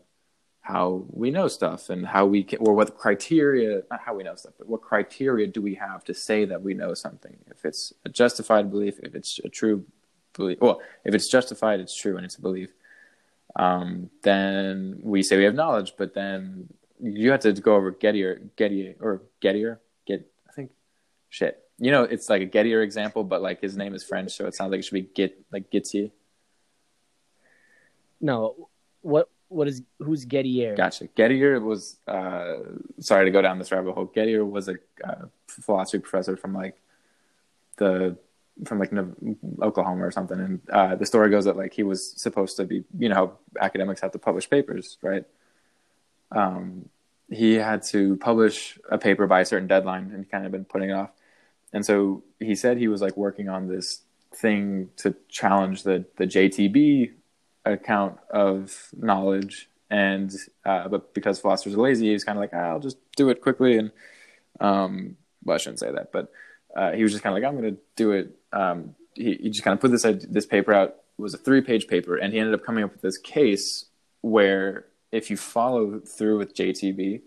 how 0.62 1.06
we 1.10 1.30
know 1.30 1.48
stuff 1.48 1.90
and 1.90 2.06
how 2.08 2.26
we 2.26 2.44
can, 2.44 2.60
or 2.60 2.74
what 2.74 2.98
criteria, 2.98 3.82
not 3.92 4.00
how 4.00 4.14
we 4.16 4.24
know 4.24 4.36
stuff, 4.36 4.54
but 4.58 4.68
what 4.68 4.82
criteria 4.82 5.46
do 5.46 5.62
we 5.62 5.76
have 5.76 6.04
to 6.06 6.14
say 6.14 6.46
that 6.46 6.62
we 6.62 6.74
know 6.74 6.94
something? 6.94 7.36
If 7.52 7.66
it's 7.66 7.94
a 8.06 8.10
justified 8.10 8.72
belief, 8.72 8.98
if 9.00 9.14
it's 9.14 9.40
a 9.44 9.50
true 9.50 9.86
belief, 10.42 10.58
well, 10.62 10.82
if 11.06 11.14
it's 11.14 11.30
justified, 11.30 11.80
it's 11.80 11.96
true 11.96 12.18
and 12.18 12.26
it's 12.26 12.38
a 12.38 12.42
belief, 12.42 12.70
um, 13.56 14.10
then 14.24 15.00
we 15.04 15.24
say 15.24 15.38
we 15.38 15.44
have 15.44 15.56
knowledge, 15.56 15.94
but 15.98 16.14
then 16.14 16.70
you 17.02 17.32
have 17.32 17.42
to 17.42 17.54
go 17.54 17.76
over 17.76 17.92
Gettier, 17.92 18.50
Gettier, 18.58 18.96
or 19.00 19.22
Gettier, 19.42 19.80
get, 20.06 20.30
I 20.50 20.54
think, 20.54 20.72
shit. 21.30 21.60
You 21.78 21.92
know, 21.92 22.04
it's 22.04 22.30
like 22.30 22.42
a 22.42 22.48
Gettier 22.48 22.84
example, 22.84 23.24
but 23.24 23.42
like 23.42 23.62
his 23.62 23.76
name 23.76 23.94
is 23.94 24.04
French, 24.04 24.32
so 24.32 24.46
it 24.46 24.56
sounds 24.56 24.72
like 24.72 24.80
it 24.80 24.84
should 24.84 24.94
be 24.94 25.02
Get, 25.02 25.38
like 25.52 25.70
Gettier. 25.70 26.12
No, 28.22 28.70
what 29.02 29.30
what 29.50 29.68
is 29.68 29.84
who's 30.00 30.26
Gettier? 30.26 30.76
Gotcha. 30.76 31.08
Gettier 31.08 31.62
was 31.62 32.00
uh, 32.08 32.56
sorry 33.00 33.26
to 33.26 33.32
go 33.32 33.42
down 33.42 33.60
this 33.60 33.72
rabbit 33.72 33.94
hole. 33.94 34.08
Gettier 34.08 34.50
was 34.50 34.70
a 34.70 34.76
uh, 35.04 35.26
philosophy 35.48 36.00
professor 36.00 36.38
from 36.38 36.54
like 36.54 36.80
the 37.78 38.18
from 38.66 38.80
like 38.80 38.92
Oklahoma 39.62 40.06
or 40.06 40.12
something, 40.12 40.40
and 40.40 40.62
uh, 40.72 40.96
the 40.96 41.06
story 41.06 41.30
goes 41.30 41.46
that 41.46 41.58
like 41.58 41.74
he 41.74 41.84
was 41.84 42.12
supposed 42.22 42.58
to 42.58 42.66
be, 42.66 42.84
you 42.98 43.10
know, 43.10 43.38
academics 43.60 44.02
have 44.02 44.12
to 44.12 44.20
publish 44.20 44.50
papers, 44.50 44.98
right? 45.02 45.26
Um, 46.32 46.90
he 47.30 47.56
had 47.56 47.84
to 47.84 48.18
publish 48.18 48.78
a 48.90 48.98
paper 48.98 49.28
by 49.28 49.42
a 49.42 49.46
certain 49.46 49.68
deadline, 49.68 50.12
and 50.14 50.24
he 50.24 50.30
kind 50.30 50.46
of 50.46 50.52
been 50.52 50.66
putting 50.66 50.90
it 50.90 50.94
off. 50.94 51.12
And 51.72 51.86
so 51.86 52.24
he 52.40 52.56
said 52.56 52.78
he 52.78 52.88
was 52.88 53.02
like 53.02 53.18
working 53.18 53.50
on 53.50 53.68
this 53.68 54.02
thing 54.36 54.90
to 54.98 55.16
challenge 55.30 55.84
the 55.84 56.06
the 56.18 56.26
JTB 56.26 57.14
account 57.66 58.18
of 58.30 58.90
knowledge 58.98 59.70
and 59.90 60.36
uh, 60.66 60.88
but 60.88 61.14
because 61.14 61.40
philosophers 61.40 61.76
are 61.76 61.82
lazy 61.82 62.12
he's 62.12 62.24
kind 62.24 62.38
of 62.38 62.42
like 62.42 62.52
ah, 62.54 62.72
i'll 62.72 62.80
just 62.80 62.98
do 63.16 63.30
it 63.30 63.42
quickly 63.42 63.78
and 63.78 63.92
um, 64.60 65.16
well 65.44 65.56
i 65.56 65.58
shouldn't 65.58 65.80
say 65.80 65.92
that 65.92 66.12
but 66.12 66.32
uh, 66.76 66.92
he 66.92 67.04
was 67.04 67.12
just 67.12 67.24
kind 67.24 67.36
of 67.36 67.42
like 67.42 67.48
i'm 67.48 67.60
going 67.60 67.76
to 67.76 67.82
do 67.96 68.12
it 68.12 68.36
um, 68.54 68.96
he, 69.16 69.36
he, 69.42 69.50
just 69.50 69.64
kind 69.64 69.74
of 69.74 69.82
put 69.82 69.92
this 69.92 70.06
this 70.30 70.46
paper 70.46 70.74
out 70.74 70.90
it 70.90 71.22
was 71.22 71.34
a 71.34 71.38
three 71.38 71.62
page 71.62 71.88
paper 71.88 72.16
and 72.16 72.34
he 72.34 72.40
ended 72.40 72.54
up 72.54 72.66
coming 72.66 72.84
up 72.84 72.92
with 72.92 73.02
this 73.02 73.18
case 73.18 73.86
where 74.22 74.86
if 75.12 75.30
you 75.30 75.38
follow 75.38 76.00
through 76.00 76.38
with 76.38 76.56
jtb 76.56 77.22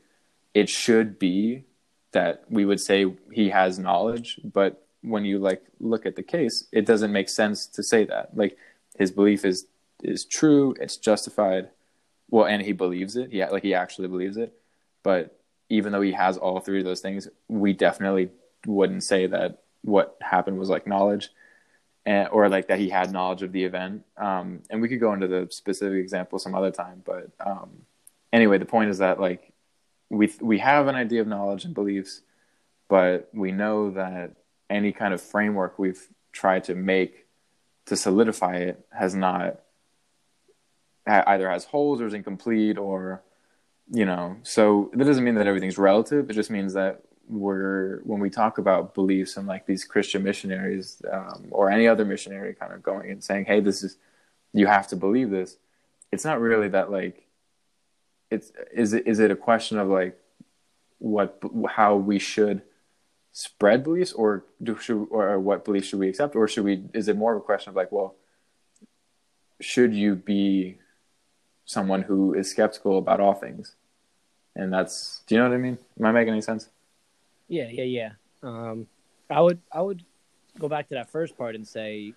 it 0.55 0.69
should 0.69 1.19
be 1.19 1.65
that 2.13 2.45
we 2.49 2.65
would 2.65 2.81
say 2.81 3.13
he 3.33 3.51
has 3.51 3.79
knowledge 3.79 4.41
but 4.45 4.87
when 5.03 5.25
you 5.25 5.39
like 5.39 5.63
look 5.79 6.07
at 6.07 6.17
the 6.17 6.23
case 6.23 6.65
it 6.73 6.87
doesn't 6.87 7.13
make 7.13 7.29
sense 7.29 7.67
to 7.67 7.83
say 7.83 8.05
that 8.05 8.37
like 8.37 8.57
his 8.99 9.11
belief 9.11 9.45
is 9.45 9.67
is 10.03 10.25
true, 10.25 10.75
it's 10.81 10.97
justified. 10.97 11.71
Well, 12.31 12.47
and 12.47 12.63
he 12.63 12.73
believes 12.73 13.17
it. 13.17 13.33
He 13.33 13.45
like 13.45 13.63
he 13.63 13.75
actually 13.75 14.09
believes 14.09 14.37
it. 14.37 14.53
But 15.03 15.39
even 15.69 15.93
though 15.93 16.01
he 16.01 16.13
has 16.13 16.37
all 16.37 16.61
three 16.61 16.79
of 16.79 16.85
those 16.85 17.01
things, 17.01 17.29
we 17.49 17.73
definitely 17.73 18.31
wouldn't 18.67 19.05
say 19.05 19.27
that 19.27 19.63
what 19.87 20.17
happened 20.21 20.59
was 20.59 20.69
like 20.69 20.87
knowledge, 20.87 21.31
and, 22.05 22.29
or 22.31 22.49
like 22.49 22.69
that 22.69 22.79
he 22.79 22.89
had 22.89 23.13
knowledge 23.13 23.43
of 23.43 23.53
the 23.53 23.65
event. 23.65 24.05
Um, 24.17 24.63
and 24.71 24.83
we 24.83 24.89
could 24.89 25.01
go 25.01 25.13
into 25.13 25.29
the 25.29 25.49
specific 25.51 25.99
example 25.99 26.39
some 26.39 26.55
other 26.55 26.71
time. 26.71 27.03
But 27.05 27.31
um, 27.41 27.71
anyway, 28.33 28.59
the 28.59 28.67
point 28.67 28.91
is 28.91 28.99
that 28.99 29.21
like 29.21 29.53
we 30.11 30.33
we 30.41 30.59
have 30.59 30.89
an 30.89 30.95
idea 30.95 31.21
of 31.21 31.27
knowledge 31.27 31.65
and 31.65 31.75
beliefs, 31.75 32.21
but 32.89 33.29
we 33.33 33.53
know 33.53 33.91
that 33.91 34.33
any 34.69 34.93
kind 34.93 35.15
of 35.15 35.21
framework 35.21 35.79
we've 35.79 36.09
tried 36.33 36.65
to 36.65 36.75
make 36.75 37.27
to 37.87 37.97
solidify 37.97 38.57
it 38.57 38.85
has 38.93 39.15
not 39.15 39.61
either 41.07 41.49
has 41.49 41.65
holes 41.65 42.01
or 42.01 42.07
is 42.07 42.15
incomplete 42.15 42.79
or 42.79 43.23
you 43.93 44.05
know 44.05 44.37
so 44.43 44.91
that 44.93 45.05
doesn't 45.05 45.23
mean 45.23 45.37
that 45.37 45.47
everything's 45.47 45.79
relative 45.79 46.29
it 46.29 46.35
just 46.35 46.51
means 46.51 46.75
that 46.75 47.03
we're 47.29 48.01
when 48.05 48.21
we 48.21 48.31
talk 48.31 48.59
about 48.59 48.95
beliefs 48.95 49.37
and 49.37 49.47
like 49.47 49.67
these 49.67 49.85
christian 49.85 50.23
missionaries 50.23 51.03
um, 51.13 51.47
or 51.51 51.71
any 51.71 51.89
other 51.89 52.05
missionary 52.05 52.55
kind 52.55 52.73
of 52.73 52.83
going 52.83 53.11
and 53.11 53.23
saying 53.23 53.45
hey 53.45 53.61
this 53.61 53.83
is 53.83 53.97
you 54.53 54.67
have 54.67 54.87
to 54.89 54.97
believe 54.97 55.31
this 55.31 55.57
it's 56.13 56.25
not 56.25 56.41
really 56.41 56.69
that 56.69 56.91
like 56.91 57.27
it's 58.31 58.53
is 58.73 58.93
it 58.93 59.07
is 59.07 59.19
it 59.19 59.31
a 59.31 59.37
question 59.37 59.79
of 59.79 59.89
like 59.89 60.19
what 60.99 61.41
how 61.69 61.97
we 61.97 62.19
should 62.19 62.63
spread 63.33 63.83
beliefs 63.83 64.13
or 64.13 64.45
do 64.63 64.77
should 64.79 65.07
or 65.11 65.39
what 65.39 65.65
beliefs 65.65 65.89
should 65.89 65.99
we 65.99 66.09
accept 66.09 66.35
or 66.37 66.49
should 66.49 66.65
we 66.65 66.85
is 66.95 67.09
it 67.09 67.17
more 67.17 67.33
of 67.33 67.39
a 67.39 67.45
question 67.45 67.71
of 67.71 67.77
like 67.77 67.93
well 67.93 68.15
should 69.61 69.95
you 69.95 70.15
be 70.15 70.79
someone 71.67 72.03
who 72.03 72.33
is 72.33 72.51
skeptical 72.51 72.97
about 72.97 73.21
all 73.21 73.35
things. 73.35 73.75
And 74.55 74.73
that's 74.73 75.23
do 75.27 75.35
you 75.35 75.41
know 75.41 75.51
what 75.51 75.55
I 75.55 75.59
mean? 75.59 75.79
Am 75.99 76.07
I 76.07 76.13
making 76.13 76.33
any 76.33 76.41
sense? 76.41 76.69
Yeah, 77.49 77.69
yeah, 77.71 77.85
yeah. 77.85 78.11
Um, 78.43 78.87
I 79.31 79.41
would 79.41 79.61
I 79.73 79.81
would 79.81 80.03
go 80.59 80.69
back 80.69 80.89
to 80.89 80.95
that 80.95 81.11
first 81.11 81.37
part 81.37 81.55
and 81.55 81.67
say 81.67 82.15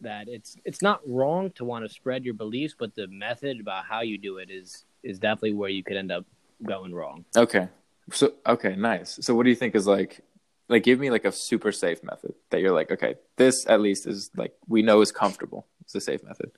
that 0.00 0.28
it's 0.28 0.56
it's 0.64 0.82
not 0.82 1.00
wrong 1.06 1.50
to 1.52 1.64
want 1.64 1.86
to 1.86 1.92
spread 1.92 2.24
your 2.24 2.34
beliefs, 2.34 2.74
but 2.78 2.94
the 2.94 3.06
method 3.08 3.60
about 3.60 3.84
how 3.84 4.00
you 4.02 4.18
do 4.18 4.38
it 4.38 4.50
is 4.50 4.84
is 5.02 5.18
definitely 5.18 5.54
where 5.54 5.70
you 5.70 5.82
could 5.82 5.96
end 5.96 6.12
up 6.12 6.24
going 6.64 6.94
wrong. 6.94 7.24
Okay. 7.36 7.68
So 8.12 8.32
okay, 8.46 8.76
nice. 8.76 9.18
So 9.22 9.34
what 9.34 9.44
do 9.44 9.50
you 9.50 9.56
think 9.56 9.74
is 9.74 9.86
like 9.86 10.20
like 10.68 10.82
give 10.82 10.98
me 10.98 11.10
like 11.10 11.24
a 11.24 11.32
super 11.32 11.72
safe 11.72 12.02
method 12.02 12.34
that 12.50 12.60
you're 12.60 12.72
like, 12.72 12.90
okay, 12.90 13.16
this 13.36 13.66
at 13.66 13.80
least 13.80 14.06
is 14.06 14.30
like 14.36 14.54
we 14.66 14.82
know 14.82 15.00
is 15.00 15.12
comfortable. 15.12 15.66
It's 15.82 15.94
a 15.94 16.00
safe 16.00 16.22
method. 16.22 16.50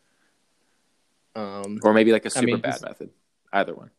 Um, 1.37 1.79
or 1.85 1.93
maybe 1.93 2.11
like 2.13 2.27
a 2.27 2.31
super 2.31 2.43
I 2.43 2.47
mean, 2.47 2.61
bad 2.61 2.83
method. 2.83 3.11
Either 3.53 3.75
one. 3.75 3.91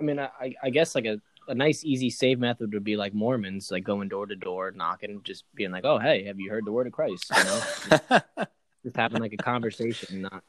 I 0.00 0.04
mean, 0.04 0.18
I, 0.18 0.54
I 0.62 0.70
guess 0.70 0.94
like 0.94 1.04
a, 1.04 1.20
a 1.48 1.54
nice, 1.54 1.84
easy, 1.84 2.10
save 2.10 2.38
method 2.38 2.72
would 2.72 2.84
be 2.84 2.96
like 2.96 3.14
Mormons, 3.14 3.70
like 3.70 3.84
going 3.84 4.08
door 4.08 4.26
to 4.26 4.36
door, 4.36 4.72
knocking, 4.74 5.20
just 5.24 5.44
being 5.54 5.70
like, 5.70 5.84
"Oh, 5.84 5.98
hey, 5.98 6.24
have 6.24 6.38
you 6.40 6.50
heard 6.50 6.64
the 6.64 6.72
word 6.72 6.86
of 6.86 6.92
Christ?" 6.92 7.30
You 7.36 7.44
know, 7.44 7.60
just, 7.90 8.48
just 8.84 8.96
having 8.96 9.20
like 9.20 9.32
a 9.32 9.38
conversation, 9.38 10.22
not 10.22 10.44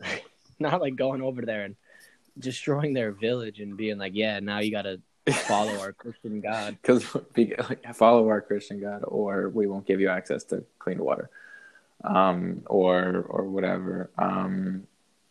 not 0.58 0.80
like 0.80 0.96
going 0.96 1.22
over 1.22 1.42
there 1.42 1.64
and 1.64 1.76
destroying 2.38 2.92
their 2.94 3.12
village 3.12 3.60
and 3.60 3.76
being 3.76 3.98
like, 3.98 4.12
"Yeah, 4.14 4.40
now 4.40 4.58
you 4.58 4.70
got 4.70 4.82
to 4.82 5.00
follow 5.32 5.78
our 5.80 5.92
Christian 5.92 6.40
God." 6.40 6.78
Because 6.82 7.04
follow 7.94 8.28
our 8.28 8.40
Christian 8.40 8.80
God, 8.80 9.02
or 9.04 9.48
we 9.48 9.66
won't 9.66 9.86
give 9.86 10.00
you 10.00 10.08
access 10.08 10.44
to 10.44 10.64
clean 10.78 10.98
water, 10.98 11.30
um, 12.04 12.62
or 12.66 13.26
or 13.28 13.44
whatever. 13.44 14.10
Um, 14.18 14.86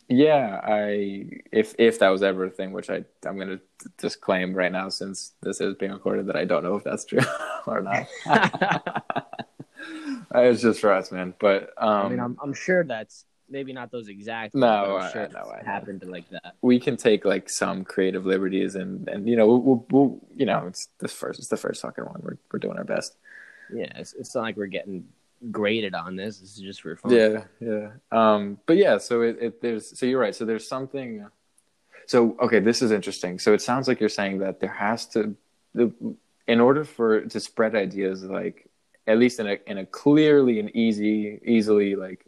yeah, 0.08 0.60
I 0.62 1.28
if 1.52 1.74
if 1.78 1.98
that 1.98 2.08
was 2.10 2.22
ever 2.22 2.44
a 2.44 2.50
thing, 2.50 2.72
which 2.72 2.90
I 2.90 3.04
I'm 3.24 3.38
gonna 3.38 3.60
just 3.98 4.20
claim 4.20 4.54
right 4.54 4.70
now 4.70 4.88
since 4.88 5.32
this 5.42 5.60
is 5.60 5.74
being 5.74 5.92
recorded 5.92 6.26
that 6.26 6.36
I 6.36 6.44
don't 6.44 6.62
know 6.62 6.76
if 6.76 6.84
that's 6.84 7.04
true 7.04 7.20
or 7.66 7.80
not. 7.80 8.06
it's 10.34 10.62
just 10.62 10.80
for 10.80 10.92
us, 10.92 11.10
man. 11.10 11.34
But 11.40 11.70
um, 11.78 12.06
I 12.06 12.08
mean, 12.08 12.20
I'm 12.20 12.36
I'm 12.40 12.54
sure 12.54 12.84
that's 12.84 13.24
maybe 13.48 13.72
not 13.72 13.90
those 13.90 14.08
exact. 14.08 14.54
No, 14.54 14.96
i 14.96 15.10
sure 15.10 15.28
no, 15.32 15.52
happened 15.64 16.02
to 16.02 16.10
like 16.10 16.28
that. 16.30 16.54
We 16.62 16.78
can 16.78 16.96
take 16.96 17.24
like 17.24 17.50
some 17.50 17.84
creative 17.84 18.26
liberties, 18.26 18.76
and 18.76 19.08
and 19.08 19.28
you 19.28 19.36
know 19.36 19.46
we'll, 19.46 19.60
we'll, 19.60 19.86
we'll 19.90 20.20
you 20.36 20.46
know 20.46 20.66
it's 20.68 20.88
the 20.98 21.08
first 21.08 21.40
it's 21.40 21.48
the 21.48 21.56
first 21.56 21.82
fucking 21.82 22.04
one. 22.04 22.20
We're 22.22 22.38
we're 22.52 22.60
doing 22.60 22.78
our 22.78 22.84
best. 22.84 23.16
Yeah, 23.72 23.90
it's, 23.96 24.14
it's 24.14 24.34
not 24.34 24.42
like 24.42 24.56
we're 24.56 24.66
getting 24.66 25.08
graded 25.50 25.94
on 25.94 26.16
this. 26.16 26.38
This 26.38 26.56
is 26.56 26.62
just 26.62 26.82
for 26.82 26.96
fun. 26.96 27.12
Yeah, 27.12 27.44
yeah. 27.60 27.90
Um, 28.10 28.58
but 28.66 28.76
yeah, 28.76 28.98
so 28.98 29.22
it, 29.22 29.36
it 29.40 29.62
there's 29.62 29.98
so 29.98 30.06
you're 30.06 30.20
right. 30.20 30.34
So 30.34 30.44
there's 30.44 30.68
something. 30.68 31.26
So 32.06 32.36
okay, 32.40 32.60
this 32.60 32.82
is 32.82 32.92
interesting. 32.92 33.38
So 33.38 33.52
it 33.52 33.62
sounds 33.62 33.88
like 33.88 34.00
you're 34.00 34.08
saying 34.08 34.38
that 34.38 34.60
there 34.60 34.72
has 34.72 35.06
to, 35.08 35.36
the, 35.74 35.92
in 36.46 36.60
order 36.60 36.84
for 36.84 37.22
to 37.22 37.40
spread 37.40 37.74
ideas, 37.74 38.24
like 38.24 38.68
at 39.06 39.18
least 39.18 39.40
in 39.40 39.46
a 39.46 39.58
in 39.66 39.78
a 39.78 39.86
clearly 39.86 40.60
and 40.60 40.74
easy, 40.74 41.40
easily 41.44 41.96
like 41.96 42.26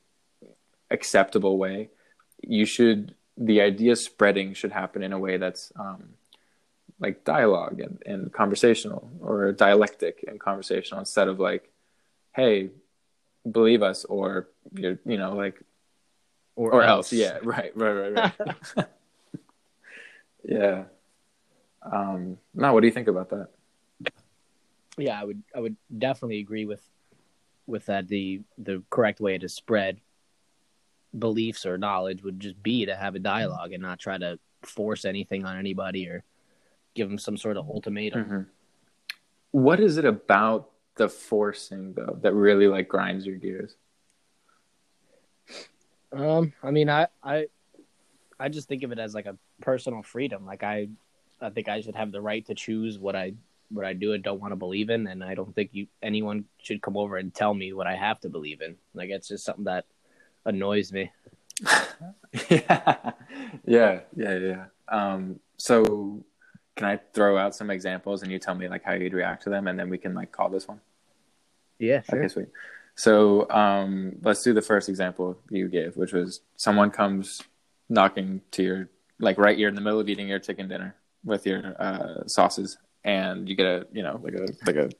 acceptable 0.90 1.58
way, 1.58 1.90
you 2.42 2.64
should 2.64 3.14
the 3.36 3.60
idea 3.60 3.94
spreading 3.94 4.52
should 4.52 4.72
happen 4.72 5.02
in 5.02 5.12
a 5.12 5.18
way 5.18 5.36
that's 5.36 5.72
um, 5.78 6.08
like 6.98 7.24
dialogue 7.24 7.80
and, 7.80 8.02
and 8.04 8.32
conversational 8.32 9.10
or 9.20 9.52
dialectic 9.52 10.24
and 10.26 10.40
conversational 10.40 10.98
instead 10.98 11.28
of 11.28 11.38
like 11.38 11.70
hey 12.34 12.70
believe 13.50 13.82
us 13.82 14.04
or 14.04 14.48
you're 14.72 14.98
you 15.04 15.16
know 15.16 15.34
like 15.34 15.60
or, 16.56 16.72
or 16.72 16.82
else. 16.82 17.12
else. 17.12 17.20
yeah 17.20 17.38
right 17.42 17.76
right 17.76 17.92
right 17.92 18.34
right 18.76 18.86
yeah 20.44 20.84
um 21.82 22.36
now 22.54 22.74
what 22.74 22.80
do 22.80 22.86
you 22.86 22.92
think 22.92 23.08
about 23.08 23.30
that 23.30 23.48
yeah 24.96 25.20
i 25.20 25.24
would 25.24 25.42
i 25.54 25.60
would 25.60 25.76
definitely 25.96 26.40
agree 26.40 26.66
with 26.66 26.82
with 27.66 27.86
that 27.86 28.08
the 28.08 28.40
the 28.58 28.82
correct 28.90 29.20
way 29.20 29.38
to 29.38 29.48
spread 29.48 30.00
beliefs 31.18 31.64
or 31.64 31.78
knowledge 31.78 32.22
would 32.22 32.38
just 32.40 32.60
be 32.62 32.84
to 32.84 32.94
have 32.94 33.14
a 33.14 33.18
dialogue 33.18 33.72
and 33.72 33.82
not 33.82 33.98
try 33.98 34.18
to 34.18 34.38
force 34.62 35.04
anything 35.04 35.44
on 35.44 35.56
anybody 35.56 36.08
or 36.08 36.22
give 36.94 37.08
them 37.08 37.18
some 37.18 37.36
sort 37.36 37.56
of 37.56 37.68
ultimatum 37.68 38.24
mm-hmm. 38.24 38.42
what 39.52 39.80
is 39.80 39.96
it 39.96 40.04
about 40.04 40.70
the 40.98 41.08
forcing 41.08 41.94
though 41.94 42.18
that 42.22 42.34
really 42.34 42.68
like 42.68 42.88
grinds 42.88 43.26
your 43.26 43.36
gears? 43.36 43.74
Um, 46.12 46.52
I 46.62 46.70
mean, 46.70 46.90
I 46.90 47.06
I 47.22 47.46
I 48.38 48.48
just 48.48 48.68
think 48.68 48.82
of 48.82 48.92
it 48.92 48.98
as 48.98 49.14
like 49.14 49.26
a 49.26 49.36
personal 49.60 50.02
freedom. 50.02 50.46
Like 50.46 50.62
I, 50.62 50.88
I 51.40 51.50
think 51.50 51.68
I 51.68 51.80
should 51.80 51.96
have 51.96 52.12
the 52.12 52.20
right 52.20 52.44
to 52.46 52.54
choose 52.54 52.98
what 52.98 53.16
I 53.16 53.34
what 53.70 53.84
I 53.84 53.92
do 53.92 54.14
and 54.14 54.24
don't 54.24 54.40
want 54.40 54.52
to 54.52 54.56
believe 54.56 54.90
in, 54.90 55.06
and 55.06 55.22
I 55.22 55.34
don't 55.34 55.54
think 55.54 55.70
you 55.72 55.86
anyone 56.02 56.44
should 56.62 56.80
come 56.80 56.96
over 56.96 57.16
and 57.16 57.34
tell 57.34 57.52
me 57.52 57.72
what 57.72 57.86
I 57.86 57.96
have 57.96 58.20
to 58.20 58.28
believe 58.28 58.60
in. 58.60 58.76
Like 58.94 59.10
it's 59.10 59.28
just 59.28 59.44
something 59.44 59.64
that 59.64 59.84
annoys 60.44 60.92
me. 60.92 61.10
yeah, 62.48 63.12
yeah, 63.66 64.00
yeah, 64.16 64.38
yeah. 64.38 64.64
Um, 64.88 65.40
so 65.56 66.24
can 66.76 66.86
I 66.86 67.00
throw 67.12 67.36
out 67.36 67.54
some 67.56 67.70
examples 67.70 68.22
and 68.22 68.30
you 68.30 68.38
tell 68.38 68.54
me 68.54 68.68
like 68.68 68.84
how 68.84 68.92
you'd 68.92 69.12
react 69.12 69.42
to 69.44 69.50
them, 69.50 69.68
and 69.68 69.78
then 69.78 69.90
we 69.90 69.98
can 69.98 70.14
like 70.14 70.32
call 70.32 70.48
this 70.48 70.68
one? 70.68 70.80
Yeah, 71.78 72.02
sure. 72.02 72.18
Okay, 72.18 72.28
sweet. 72.28 72.48
So 72.94 73.48
um, 73.50 74.16
let's 74.22 74.42
do 74.42 74.52
the 74.52 74.62
first 74.62 74.88
example 74.88 75.38
you 75.50 75.68
gave, 75.68 75.96
which 75.96 76.12
was 76.12 76.40
someone 76.56 76.90
comes 76.90 77.42
knocking 77.88 78.42
to 78.52 78.62
your 78.62 78.90
like 79.20 79.38
right 79.38 79.56
you're 79.56 79.68
in 79.68 79.74
the 79.74 79.80
middle 79.80 80.00
of 80.00 80.08
eating 80.08 80.28
your 80.28 80.38
chicken 80.38 80.68
dinner 80.68 80.94
with 81.24 81.46
your 81.46 81.80
uh, 81.80 82.26
sauces, 82.26 82.78
and 83.04 83.48
you 83.48 83.54
get 83.54 83.66
a 83.66 83.86
you 83.92 84.02
know 84.02 84.20
like 84.22 84.34
a 84.34 84.46
like 84.66 84.76
a 84.76 84.90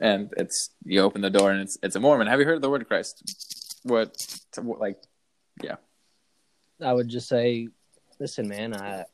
and 0.00 0.32
it's 0.36 0.70
you 0.84 1.00
open 1.00 1.22
the 1.22 1.30
door 1.30 1.50
and 1.50 1.62
it's 1.62 1.78
it's 1.82 1.96
a 1.96 2.00
Mormon. 2.00 2.26
Have 2.26 2.40
you 2.40 2.46
heard 2.46 2.56
of 2.56 2.62
the 2.62 2.70
word 2.70 2.82
of 2.82 2.88
Christ? 2.88 3.80
What 3.84 4.16
like 4.56 4.98
yeah. 5.62 5.76
I 6.82 6.92
would 6.92 7.08
just 7.08 7.28
say, 7.28 7.68
listen, 8.18 8.48
man, 8.48 8.74
I, 8.74 9.04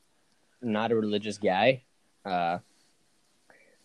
I'm 0.61 0.71
not 0.71 0.91
a 0.91 0.95
religious 0.95 1.37
guy. 1.37 1.83
Uh, 2.25 2.59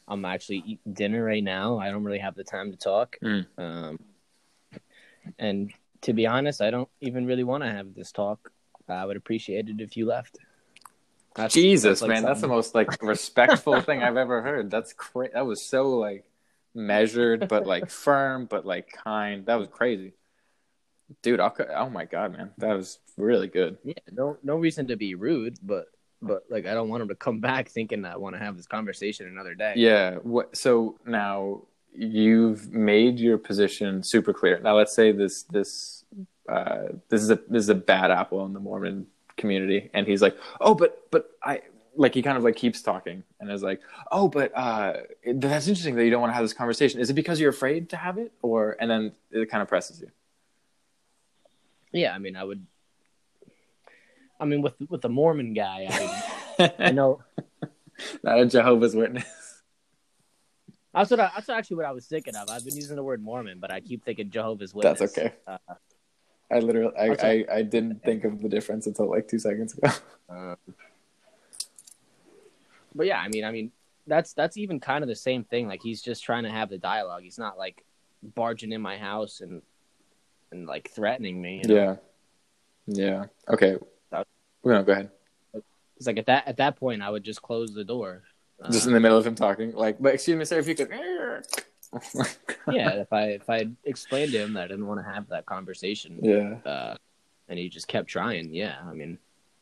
I'm 0.09 0.25
actually 0.25 0.59
eating 0.59 0.93
dinner 0.93 1.25
right 1.25 1.43
now. 1.43 1.79
I 1.79 1.91
don't 1.91 2.05
really 2.05 2.19
have 2.19 2.35
the 2.35 2.45
time 2.45 2.71
to 2.71 2.77
talk. 2.77 3.17
Mm. 3.23 3.47
Um, 3.59 3.99
and 5.39 5.73
to 6.03 6.13
be 6.13 6.27
honest, 6.27 6.61
I 6.61 6.71
don't 6.71 6.89
even 7.01 7.27
really 7.27 7.45
want 7.45 7.65
to 7.65 7.71
have 7.71 7.95
this 7.95 8.13
talk. 8.13 8.53
I 8.89 9.05
would 9.05 9.17
appreciate 9.17 9.69
it 9.69 9.81
if 9.81 9.97
you 9.97 10.07
left. 10.07 10.39
That's, 11.35 11.53
Jesus, 11.53 12.01
that's 12.01 12.03
like 12.03 12.09
man, 12.09 12.17
something. 12.19 12.29
that's 12.29 12.41
the 12.41 12.49
most 12.49 12.75
like 12.75 13.03
respectful 13.03 13.81
thing 13.83 14.03
I've 14.03 14.17
ever 14.17 14.43
heard. 14.43 14.71
That's 14.71 14.93
cra- 14.93 15.33
That 15.35 15.45
was 15.45 15.63
so 15.63 15.91
like 15.91 16.25
measured, 16.75 17.49
but 17.49 17.67
like 17.67 17.91
firm, 17.91 18.47
but 18.47 18.65
like 18.65 18.91
kind. 18.91 19.45
That 19.47 19.57
was 19.57 19.69
crazy, 19.69 20.15
dude. 21.23 21.41
I'll, 21.41 21.55
oh 21.75 21.91
my 21.91 22.05
god, 22.05 22.33
man, 22.33 22.53
that 22.59 22.75
was 22.75 22.99
really 23.19 23.49
good. 23.49 23.77
Yeah, 23.85 23.95
no, 24.13 24.39
no 24.43 24.57
reason 24.57 24.87
to 24.87 24.97
be 24.97 25.15
rude, 25.15 25.59
but 25.63 25.87
but 26.23 26.45
like 26.51 26.67
I 26.67 26.75
don't 26.75 26.89
want 26.89 27.03
him 27.03 27.09
to 27.09 27.15
come 27.15 27.41
back 27.51 27.69
thinking 27.69 28.05
I 28.05 28.17
want 28.17 28.35
to 28.37 28.41
have 28.41 28.57
this 28.57 28.67
conversation 28.67 29.27
another 29.27 29.55
day. 29.55 29.75
Yeah. 29.77 30.17
What? 30.17 30.57
So 30.57 30.99
now 31.07 31.63
you've 31.93 32.73
made 32.73 33.19
your 33.19 33.39
position 33.39 34.03
super 34.03 34.33
clear. 34.33 34.59
Now 34.61 34.77
let's 34.77 34.95
say 34.95 35.13
this 35.13 35.45
this 35.45 36.05
uh, 36.49 36.89
this 37.09 37.23
is 37.23 37.31
a 37.31 37.41
this 37.49 37.63
is 37.63 37.69
a 37.69 37.75
bad 37.75 38.11
apple 38.11 38.45
in 38.47 38.53
the 38.53 38.61
Mormon 38.61 39.07
community, 39.37 39.91
and 39.95 40.07
he's 40.07 40.23
like, 40.23 40.37
oh, 40.61 40.75
but 40.75 41.11
but 41.11 41.31
I 41.43 41.63
like 41.97 42.15
he 42.15 42.23
kind 42.23 42.37
of 42.37 42.45
like 42.45 42.57
keeps 42.57 42.83
talking 42.83 43.23
and 43.41 43.51
is 43.51 43.63
like, 43.63 43.81
oh, 44.13 44.29
but 44.29 44.53
uh, 44.57 44.95
that's 45.35 45.67
interesting 45.67 45.97
that 45.97 46.05
you 46.05 46.11
don't 46.11 46.21
want 46.21 46.31
to 46.31 46.35
have 46.35 46.45
this 46.45 46.53
conversation. 46.53 47.01
Is 47.01 47.11
it 47.11 47.15
because 47.15 47.41
you're 47.41 47.51
afraid 47.51 47.91
to 47.91 47.97
have 47.97 48.19
it, 48.19 48.33
or 48.43 48.77
and 48.81 48.91
then 48.91 49.13
it 49.31 49.51
kind 49.51 49.63
of 49.63 49.69
presses 49.69 50.01
you? 50.01 50.11
Yeah, 51.93 52.15
I 52.15 52.19
mean, 52.19 52.37
I 52.37 52.45
would. 52.45 52.67
I 54.39 54.45
mean, 54.45 54.63
with 54.63 54.75
with 54.89 55.03
the 55.03 55.09
Mormon 55.09 55.55
guy, 55.55 55.87
I, 56.59 56.73
I 56.79 56.91
know. 56.93 57.23
Not 58.23 58.41
a 58.41 58.47
Jehovah's 58.47 58.95
Witness. 58.95 59.25
That's 60.95 61.11
what 61.11 61.21
I, 61.21 61.31
that's 61.35 61.49
actually 61.49 61.77
what 61.77 61.87
I 61.87 61.93
was 61.93 62.07
thinking 62.07 62.37
of. 62.37 62.51
I've 62.51 62.65
been 62.65 62.77
using 62.77 62.97
the 62.97 63.03
word 63.03 63.23
Mormon, 63.23 63.59
but 63.61 63.71
I 63.71 63.81
keep 63.81 64.05
thinking 64.05 64.31
Jehovah's 64.31 64.75
Witness. 64.75 64.99
That's 64.99 65.19
okay. 65.19 65.35
Uh, 65.47 65.59
I 66.51 66.61
literally, 66.61 66.97
I, 66.97 67.09
I, 67.09 67.45
I, 67.57 67.63
didn't 67.63 68.05
think 68.05 68.25
of 68.25 68.41
the 68.41 68.49
difference 68.49 68.87
until 68.87 69.11
like 69.11 69.27
two 69.27 69.39
seconds 69.39 69.77
ago. 69.77 69.91
Um, 70.31 70.57
but 72.95 73.07
yeah, 73.07 73.19
I 73.19 73.29
mean, 73.29 73.45
I 73.45 73.51
mean, 73.51 73.73
that's 74.07 74.33
that's 74.33 74.57
even 74.57 74.81
kind 74.81 75.03
of 75.03 75.09
the 75.09 75.17
same 75.17 75.45
thing. 75.45 75.69
Like 75.69 75.83
he's 75.83 76.01
just 76.01 76.25
trying 76.25 76.45
to 76.45 76.51
have 76.51 76.71
the 76.71 76.79
dialogue. 76.79 77.25
He's 77.25 77.39
not 77.39 77.59
like 77.59 77.85
barging 78.23 78.73
in 78.73 78.81
my 78.81 78.97
house 78.97 79.41
and 79.41 79.61
and 80.51 80.67
like 80.67 80.91
threatening 80.91 81.43
me. 81.43 81.61
You 81.63 81.69
know? 81.69 81.99
Yeah, 82.87 82.87
yeah. 82.87 83.25
Okay, 83.49 83.77
no, 84.73 84.83
go 84.83 84.93
ahead. 84.93 85.11
It's 85.97 86.07
like 86.07 86.19
at 86.19 86.27
that 86.27 86.47
at 86.47 86.59
that 86.59 86.77
point, 86.77 87.03
I 87.03 87.11
would 87.11 87.25
just 87.25 87.43
close 87.43 87.73
the 87.73 87.85
door. 87.85 88.25
Just 88.71 88.87
uh, 88.87 88.91
in 88.91 88.95
the 88.95 89.01
middle 89.01 89.19
of 89.19 89.27
him 89.27 89.35
talking, 89.35 89.73
like, 89.73 89.97
but 90.01 90.15
excuse 90.15 90.37
me, 90.37 90.45
sir, 90.45 90.59
if 90.59 90.69
you 90.69 90.75
could. 90.75 90.91
yeah, 92.73 92.91
if 92.95 93.13
I 93.13 93.23
if 93.29 93.49
I 93.49 93.69
explained 93.85 94.33
to 94.33 94.39
him 94.39 94.55
that 94.55 94.65
I 94.65 94.69
didn't 94.69 94.87
want 94.87 95.01
to 95.01 95.11
have 95.11 95.29
that 95.29 95.47
conversation, 95.47 96.19
yeah, 96.23 96.71
uh, 96.71 96.97
and 97.49 97.59
he 97.59 97.69
just 97.69 97.89
kept 97.89 98.09
trying, 98.09 98.53
yeah, 98.53 98.77
I 98.87 98.93
mean, 98.93 99.19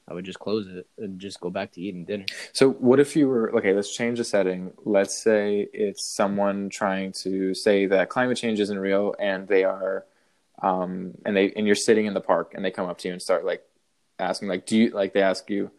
I 0.08 0.14
would 0.14 0.24
just 0.24 0.38
close 0.38 0.66
it 0.66 0.86
and 0.98 1.18
just 1.18 1.40
go 1.40 1.50
back 1.50 1.72
to 1.72 1.80
eating 1.80 2.04
dinner. 2.04 2.26
So, 2.52 2.70
what 2.70 3.00
if 3.00 3.16
you 3.16 3.28
were 3.28 3.56
okay? 3.58 3.72
Let's 3.72 3.94
change 3.94 4.18
the 4.18 4.24
setting. 4.24 4.72
Let's 4.84 5.22
say 5.22 5.68
it's 5.72 6.14
someone 6.14 6.68
trying 6.68 7.12
to 7.22 7.54
say 7.54 7.86
that 7.86 8.08
climate 8.08 8.36
change 8.36 8.60
isn't 8.60 8.78
real, 8.78 9.14
and 9.18 9.48
they 9.48 9.64
are, 9.64 10.04
um, 10.62 11.12
and 11.24 11.36
they 11.36 11.52
and 11.52 11.66
you're 11.66 11.76
sitting 11.76 12.06
in 12.06 12.14
the 12.14 12.20
park, 12.20 12.52
and 12.54 12.64
they 12.64 12.70
come 12.70 12.88
up 12.88 12.98
to 12.98 13.08
you 13.08 13.12
and 13.12 13.22
start 13.22 13.44
like 13.44 13.64
asking, 14.24 14.48
like, 14.48 14.66
do 14.66 14.76
you 14.76 14.90
like? 14.90 15.12
They 15.12 15.22
ask 15.22 15.48
you, 15.50 15.70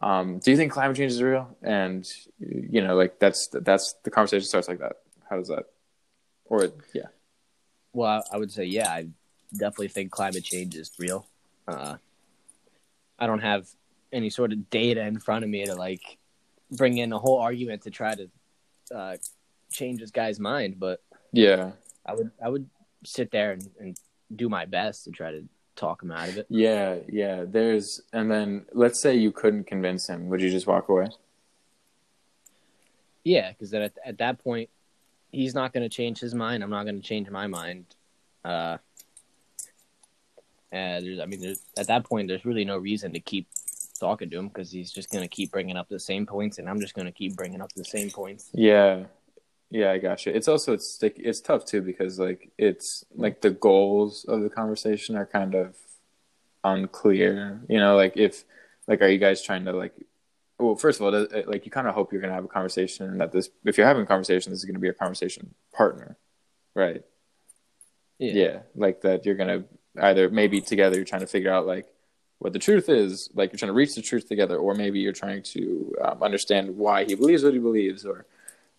um, 0.00 0.38
do 0.38 0.50
you 0.50 0.56
think 0.56 0.72
climate 0.72 0.96
change 0.96 1.12
is 1.12 1.22
real? 1.22 1.56
And 1.62 2.10
you 2.38 2.82
know, 2.82 2.94
like 2.94 3.18
that's 3.18 3.48
that's 3.48 3.94
the 4.04 4.10
conversation 4.10 4.46
starts 4.46 4.68
like 4.68 4.80
that. 4.80 4.96
How 5.28 5.36
does 5.36 5.48
that? 5.48 5.64
Or 6.44 6.70
yeah. 6.94 7.06
Well, 7.92 8.24
I 8.32 8.36
would 8.36 8.52
say 8.52 8.64
yeah. 8.64 8.90
I 8.90 9.08
definitely 9.52 9.88
think 9.88 10.10
climate 10.10 10.44
change 10.44 10.74
is 10.76 10.90
real. 10.98 11.26
Uh, 11.66 11.96
I 13.18 13.26
don't 13.26 13.40
have 13.40 13.68
any 14.12 14.30
sort 14.30 14.52
of 14.52 14.70
data 14.70 15.02
in 15.02 15.18
front 15.18 15.44
of 15.44 15.50
me 15.50 15.64
to 15.64 15.74
like 15.74 16.18
bring 16.70 16.98
in 16.98 17.12
a 17.12 17.18
whole 17.18 17.38
argument 17.38 17.82
to 17.82 17.90
try 17.90 18.14
to 18.14 18.30
uh, 18.94 19.16
change 19.72 20.00
this 20.00 20.10
guy's 20.10 20.38
mind, 20.38 20.78
but 20.78 21.02
yeah, 21.32 21.72
I 22.06 22.14
would 22.14 22.30
I 22.42 22.48
would 22.48 22.68
sit 23.04 23.30
there 23.30 23.52
and, 23.52 23.70
and 23.80 23.96
do 24.34 24.48
my 24.48 24.64
best 24.64 25.04
to 25.04 25.10
try 25.10 25.30
to 25.30 25.44
talk 25.76 26.02
him 26.02 26.12
out 26.12 26.28
of 26.28 26.38
it. 26.38 26.46
Yeah, 26.48 26.96
yeah. 27.08 27.44
There's 27.46 28.02
and 28.12 28.30
then 28.30 28.66
let's 28.72 29.00
say 29.00 29.14
you 29.14 29.32
couldn't 29.32 29.64
convince 29.64 30.08
him, 30.08 30.28
would 30.28 30.40
you 30.40 30.50
just 30.50 30.66
walk 30.66 30.88
away? 30.88 31.08
Yeah, 33.24 33.50
because 33.50 33.72
at, 33.72 33.92
at 34.04 34.18
that 34.18 34.42
point, 34.42 34.68
he's 35.32 35.54
not 35.54 35.72
going 35.72 35.82
to 35.82 35.88
change 35.88 36.20
his 36.20 36.34
mind. 36.34 36.62
I'm 36.62 36.70
not 36.70 36.84
going 36.84 37.00
to 37.00 37.06
change 37.06 37.30
my 37.30 37.46
mind. 37.46 37.86
Uh, 38.44 38.76
and 40.70 41.22
I 41.22 41.26
mean, 41.26 41.56
at 41.76 41.86
that 41.86 42.04
point, 42.04 42.28
there's 42.28 42.44
really 42.44 42.64
no 42.64 42.76
reason 42.76 43.12
to 43.12 43.20
keep 43.20 43.46
talking 43.98 44.28
to 44.28 44.38
him 44.38 44.48
because 44.48 44.70
he's 44.70 44.92
just 44.92 45.10
going 45.10 45.22
to 45.22 45.28
keep 45.28 45.50
bringing 45.50 45.76
up 45.76 45.88
the 45.88 46.00
same 46.00 46.26
points, 46.26 46.58
and 46.58 46.68
I'm 46.68 46.80
just 46.80 46.94
going 46.94 47.06
to 47.06 47.12
keep 47.12 47.36
bringing 47.36 47.60
up 47.62 47.72
the 47.72 47.84
same 47.84 48.10
points. 48.10 48.50
Yeah, 48.52 49.04
yeah, 49.74 49.90
I 49.90 49.98
got 49.98 50.24
you. 50.24 50.30
It's 50.32 50.46
also 50.46 50.72
it's 50.72 51.02
it's 51.02 51.40
tough 51.40 51.64
too 51.64 51.82
because 51.82 52.20
like 52.20 52.52
it's 52.56 53.04
like 53.16 53.40
the 53.40 53.50
goals 53.50 54.24
of 54.24 54.42
the 54.42 54.48
conversation 54.48 55.16
are 55.16 55.26
kind 55.26 55.56
of 55.56 55.74
unclear. 56.62 57.60
You 57.68 57.80
know, 57.80 57.96
like 57.96 58.16
if 58.16 58.44
like 58.86 59.02
are 59.02 59.08
you 59.08 59.18
guys 59.18 59.42
trying 59.42 59.64
to 59.64 59.72
like 59.72 59.92
well 60.60 60.76
first 60.76 61.00
of 61.00 61.06
all 61.06 61.26
like 61.46 61.64
you 61.64 61.72
kind 61.72 61.88
of 61.88 61.94
hope 61.94 62.12
you're 62.12 62.20
going 62.20 62.30
to 62.30 62.36
have 62.36 62.44
a 62.44 62.48
conversation 62.48 63.10
and 63.10 63.20
that 63.20 63.32
this 63.32 63.50
if 63.64 63.76
you're 63.76 63.86
having 63.86 64.04
a 64.04 64.06
conversation 64.06 64.52
this 64.52 64.60
is 64.60 64.64
going 64.64 64.74
to 64.74 64.80
be 64.80 64.88
a 64.88 64.94
conversation 64.94 65.52
partner 65.72 66.16
right 66.76 67.02
yeah. 68.20 68.32
yeah 68.32 68.58
like 68.76 69.00
that 69.00 69.26
you're 69.26 69.34
going 69.34 69.48
to 69.48 69.64
either 70.04 70.30
maybe 70.30 70.60
together 70.60 70.94
you're 70.94 71.04
trying 71.04 71.22
to 71.22 71.26
figure 71.26 71.52
out 71.52 71.66
like 71.66 71.86
what 72.38 72.52
the 72.52 72.60
truth 72.60 72.88
is 72.88 73.28
like 73.34 73.50
you're 73.50 73.58
trying 73.58 73.70
to 73.70 73.74
reach 73.74 73.96
the 73.96 74.02
truth 74.02 74.28
together 74.28 74.56
or 74.56 74.74
maybe 74.74 75.00
you're 75.00 75.12
trying 75.12 75.42
to 75.42 75.92
um, 76.00 76.22
understand 76.22 76.76
why 76.76 77.04
he 77.04 77.16
believes 77.16 77.42
what 77.42 77.52
he 77.52 77.58
believes 77.58 78.06
or 78.06 78.24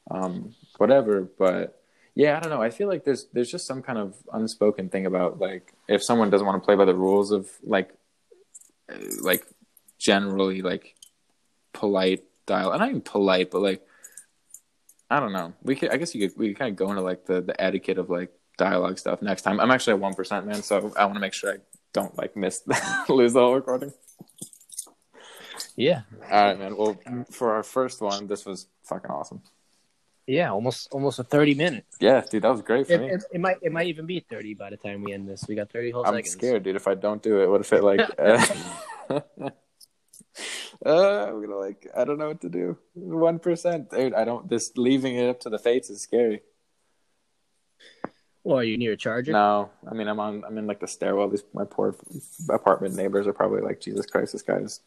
um, 0.10 0.55
whatever. 0.77 1.21
But 1.38 1.81
yeah, 2.15 2.38
I 2.38 2.39
don't 2.39 2.49
know. 2.49 2.61
I 2.61 2.69
feel 2.69 2.88
like 2.88 3.03
there's 3.03 3.25
there's 3.33 3.51
just 3.51 3.67
some 3.67 3.81
kind 3.81 3.97
of 3.97 4.15
unspoken 4.31 4.89
thing 4.89 5.05
about 5.05 5.39
like 5.39 5.73
if 5.88 6.03
someone 6.03 6.29
doesn't 6.29 6.45
want 6.47 6.61
to 6.61 6.65
play 6.65 6.75
by 6.75 6.85
the 6.85 6.95
rules 6.95 7.31
of 7.31 7.49
like 7.63 7.93
uh, 8.91 8.97
like 9.21 9.45
generally 9.97 10.61
like 10.61 10.95
polite 11.73 12.23
dial, 12.45 12.71
and 12.71 12.79
not 12.79 12.89
even 12.89 13.01
polite, 13.01 13.51
but 13.51 13.61
like 13.61 13.85
I 15.09 15.19
don't 15.19 15.33
know. 15.33 15.53
We 15.61 15.75
could 15.75 15.91
I 15.91 15.97
guess 15.97 16.15
you 16.15 16.27
could 16.27 16.38
we 16.38 16.49
could 16.49 16.59
kind 16.59 16.71
of 16.71 16.77
go 16.77 16.89
into 16.89 17.01
like 17.01 17.25
the 17.25 17.41
the 17.41 17.59
etiquette 17.61 17.97
of 17.97 18.09
like 18.09 18.31
dialogue 18.57 18.97
stuff 18.97 19.21
next 19.21 19.41
time. 19.41 19.59
I'm 19.59 19.71
actually 19.71 19.93
a 19.93 19.97
one 19.97 20.13
percent 20.13 20.45
man, 20.45 20.63
so 20.63 20.93
I 20.97 21.05
want 21.05 21.15
to 21.15 21.21
make 21.21 21.33
sure 21.33 21.53
I 21.53 21.57
don't 21.93 22.17
like 22.17 22.35
miss 22.35 22.61
lose 23.09 23.33
the 23.33 23.39
whole 23.39 23.55
recording. 23.55 23.93
Yeah. 25.75 26.01
All 26.31 26.45
right, 26.45 26.59
man. 26.59 26.77
Well, 26.77 26.97
for 27.31 27.53
our 27.53 27.63
first 27.63 28.01
one, 28.01 28.27
this 28.27 28.45
was 28.45 28.67
fucking 28.83 29.11
awesome. 29.11 29.41
Yeah, 30.27 30.51
almost 30.51 30.88
almost 30.91 31.19
a 31.19 31.23
thirty 31.23 31.53
minutes. 31.53 31.97
Yeah, 31.99 32.23
dude, 32.29 32.43
that 32.43 32.51
was 32.51 32.61
great 32.61 32.88
for 32.88 32.93
it, 32.93 33.01
me. 33.01 33.09
It, 33.09 33.23
it, 33.33 33.41
might 33.41 33.57
it 33.61 33.71
might 33.71 33.88
even 33.88 34.07
be 34.07 34.19
thirty 34.19 34.55
by 34.55 34.71
the 34.71 34.77
time 34.77 35.03
we 35.03 35.13
end 35.13 35.29
this. 35.29 35.45
We 35.47 35.53
got 35.53 35.71
thirty 35.71 35.91
whole 35.91 36.01
I'm 36.05 36.13
seconds. 36.13 36.33
I'm 36.33 36.39
scared, 36.39 36.63
dude. 36.63 36.75
If 36.75 36.88
I 36.88 36.95
don't 36.95 37.21
do 37.21 37.41
it, 37.41 37.49
what 37.49 37.61
if 37.61 37.71
it 37.71 37.83
like? 37.83 37.99
uh, 38.19 38.45
uh, 40.85 41.25
I'm 41.27 41.41
gonna 41.41 41.57
like 41.57 41.88
I 41.95 42.05
don't 42.05 42.17
know 42.17 42.29
what 42.29 42.41
to 42.41 42.49
do. 42.49 42.77
One 42.95 43.38
percent, 43.38 43.91
dude. 43.91 44.15
I 44.15 44.25
don't. 44.25 44.49
This 44.49 44.71
leaving 44.75 45.15
it 45.15 45.29
up 45.29 45.41
to 45.41 45.49
the 45.51 45.59
fates 45.59 45.91
is 45.91 46.01
scary. 46.01 46.41
Well, 48.43 48.59
are 48.59 48.63
you 48.63 48.77
near 48.77 48.93
a 48.93 48.97
charger? 48.97 49.31
No, 49.31 49.69
I 49.89 49.93
mean 49.93 50.07
I'm 50.07 50.19
on. 50.19 50.43
I'm 50.43 50.57
in 50.57 50.65
like 50.65 50.79
the 50.79 50.88
stairwell. 50.88 51.29
These 51.29 51.43
my 51.53 51.65
poor 51.65 51.95
apartment 52.49 52.95
neighbors 52.95 53.27
are 53.27 53.33
probably 53.33 53.61
like, 53.61 53.79
Jesus 53.79 54.07
Christ, 54.07 54.33
this 54.33 54.41
guy 54.41 54.59
guy's 54.59 54.81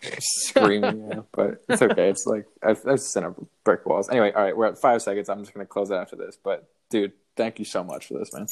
screaming. 0.20 1.08
Yeah, 1.08 1.20
but 1.32 1.62
it's 1.68 1.82
okay. 1.82 2.08
It's 2.10 2.26
like 2.26 2.46
I've, 2.62 2.84
I've 2.86 3.00
sent 3.00 3.26
up 3.26 3.36
brick 3.64 3.86
walls. 3.86 4.08
Anyway, 4.08 4.32
all 4.32 4.42
right, 4.42 4.56
we're 4.56 4.66
at 4.66 4.78
five 4.78 5.02
seconds. 5.02 5.28
I'm 5.28 5.40
just 5.40 5.54
gonna 5.54 5.66
close 5.66 5.90
it 5.90 5.94
after 5.94 6.16
this. 6.16 6.38
But 6.42 6.68
dude, 6.90 7.12
thank 7.36 7.58
you 7.58 7.64
so 7.64 7.82
much 7.84 8.06
for 8.06 8.18
this, 8.18 8.32
man. 8.32 8.46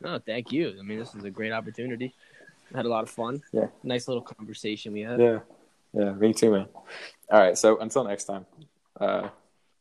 No, 0.00 0.18
thank 0.18 0.52
you. 0.52 0.76
I 0.78 0.82
mean, 0.82 0.98
this 0.98 1.14
is 1.14 1.24
a 1.24 1.30
great 1.30 1.52
opportunity. 1.52 2.14
I 2.74 2.78
had 2.78 2.86
a 2.86 2.88
lot 2.88 3.02
of 3.02 3.10
fun. 3.10 3.42
Yeah. 3.52 3.68
Nice 3.82 4.08
little 4.08 4.22
conversation 4.22 4.92
we 4.92 5.02
had. 5.02 5.20
Yeah, 5.20 5.38
yeah, 5.92 6.12
me 6.12 6.32
too, 6.32 6.50
man. 6.50 6.66
All 7.30 7.40
right, 7.40 7.56
so 7.56 7.78
until 7.78 8.04
next 8.04 8.24
time. 8.24 8.46
Uh, 8.98 9.28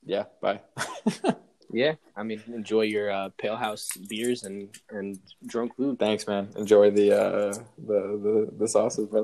yeah, 0.05 0.25
bye. 0.41 0.61
Yeah. 1.75 1.95
I 2.15 2.23
mean, 2.23 2.41
enjoy 2.47 2.83
your 2.83 3.11
uh, 3.11 3.29
Pale 3.37 3.57
House 3.57 3.89
beers 4.07 4.43
and 4.43 4.69
and 4.89 5.19
drunk 5.45 5.75
food. 5.75 5.99
Thanks, 5.99 6.25
man. 6.25 6.47
Enjoy 6.55 6.89
the 6.89 7.11
uh, 7.11 7.53
the 7.77 7.99
the 8.23 8.49
the 8.59 8.67
sauces, 8.67 9.07
brother. 9.07 9.23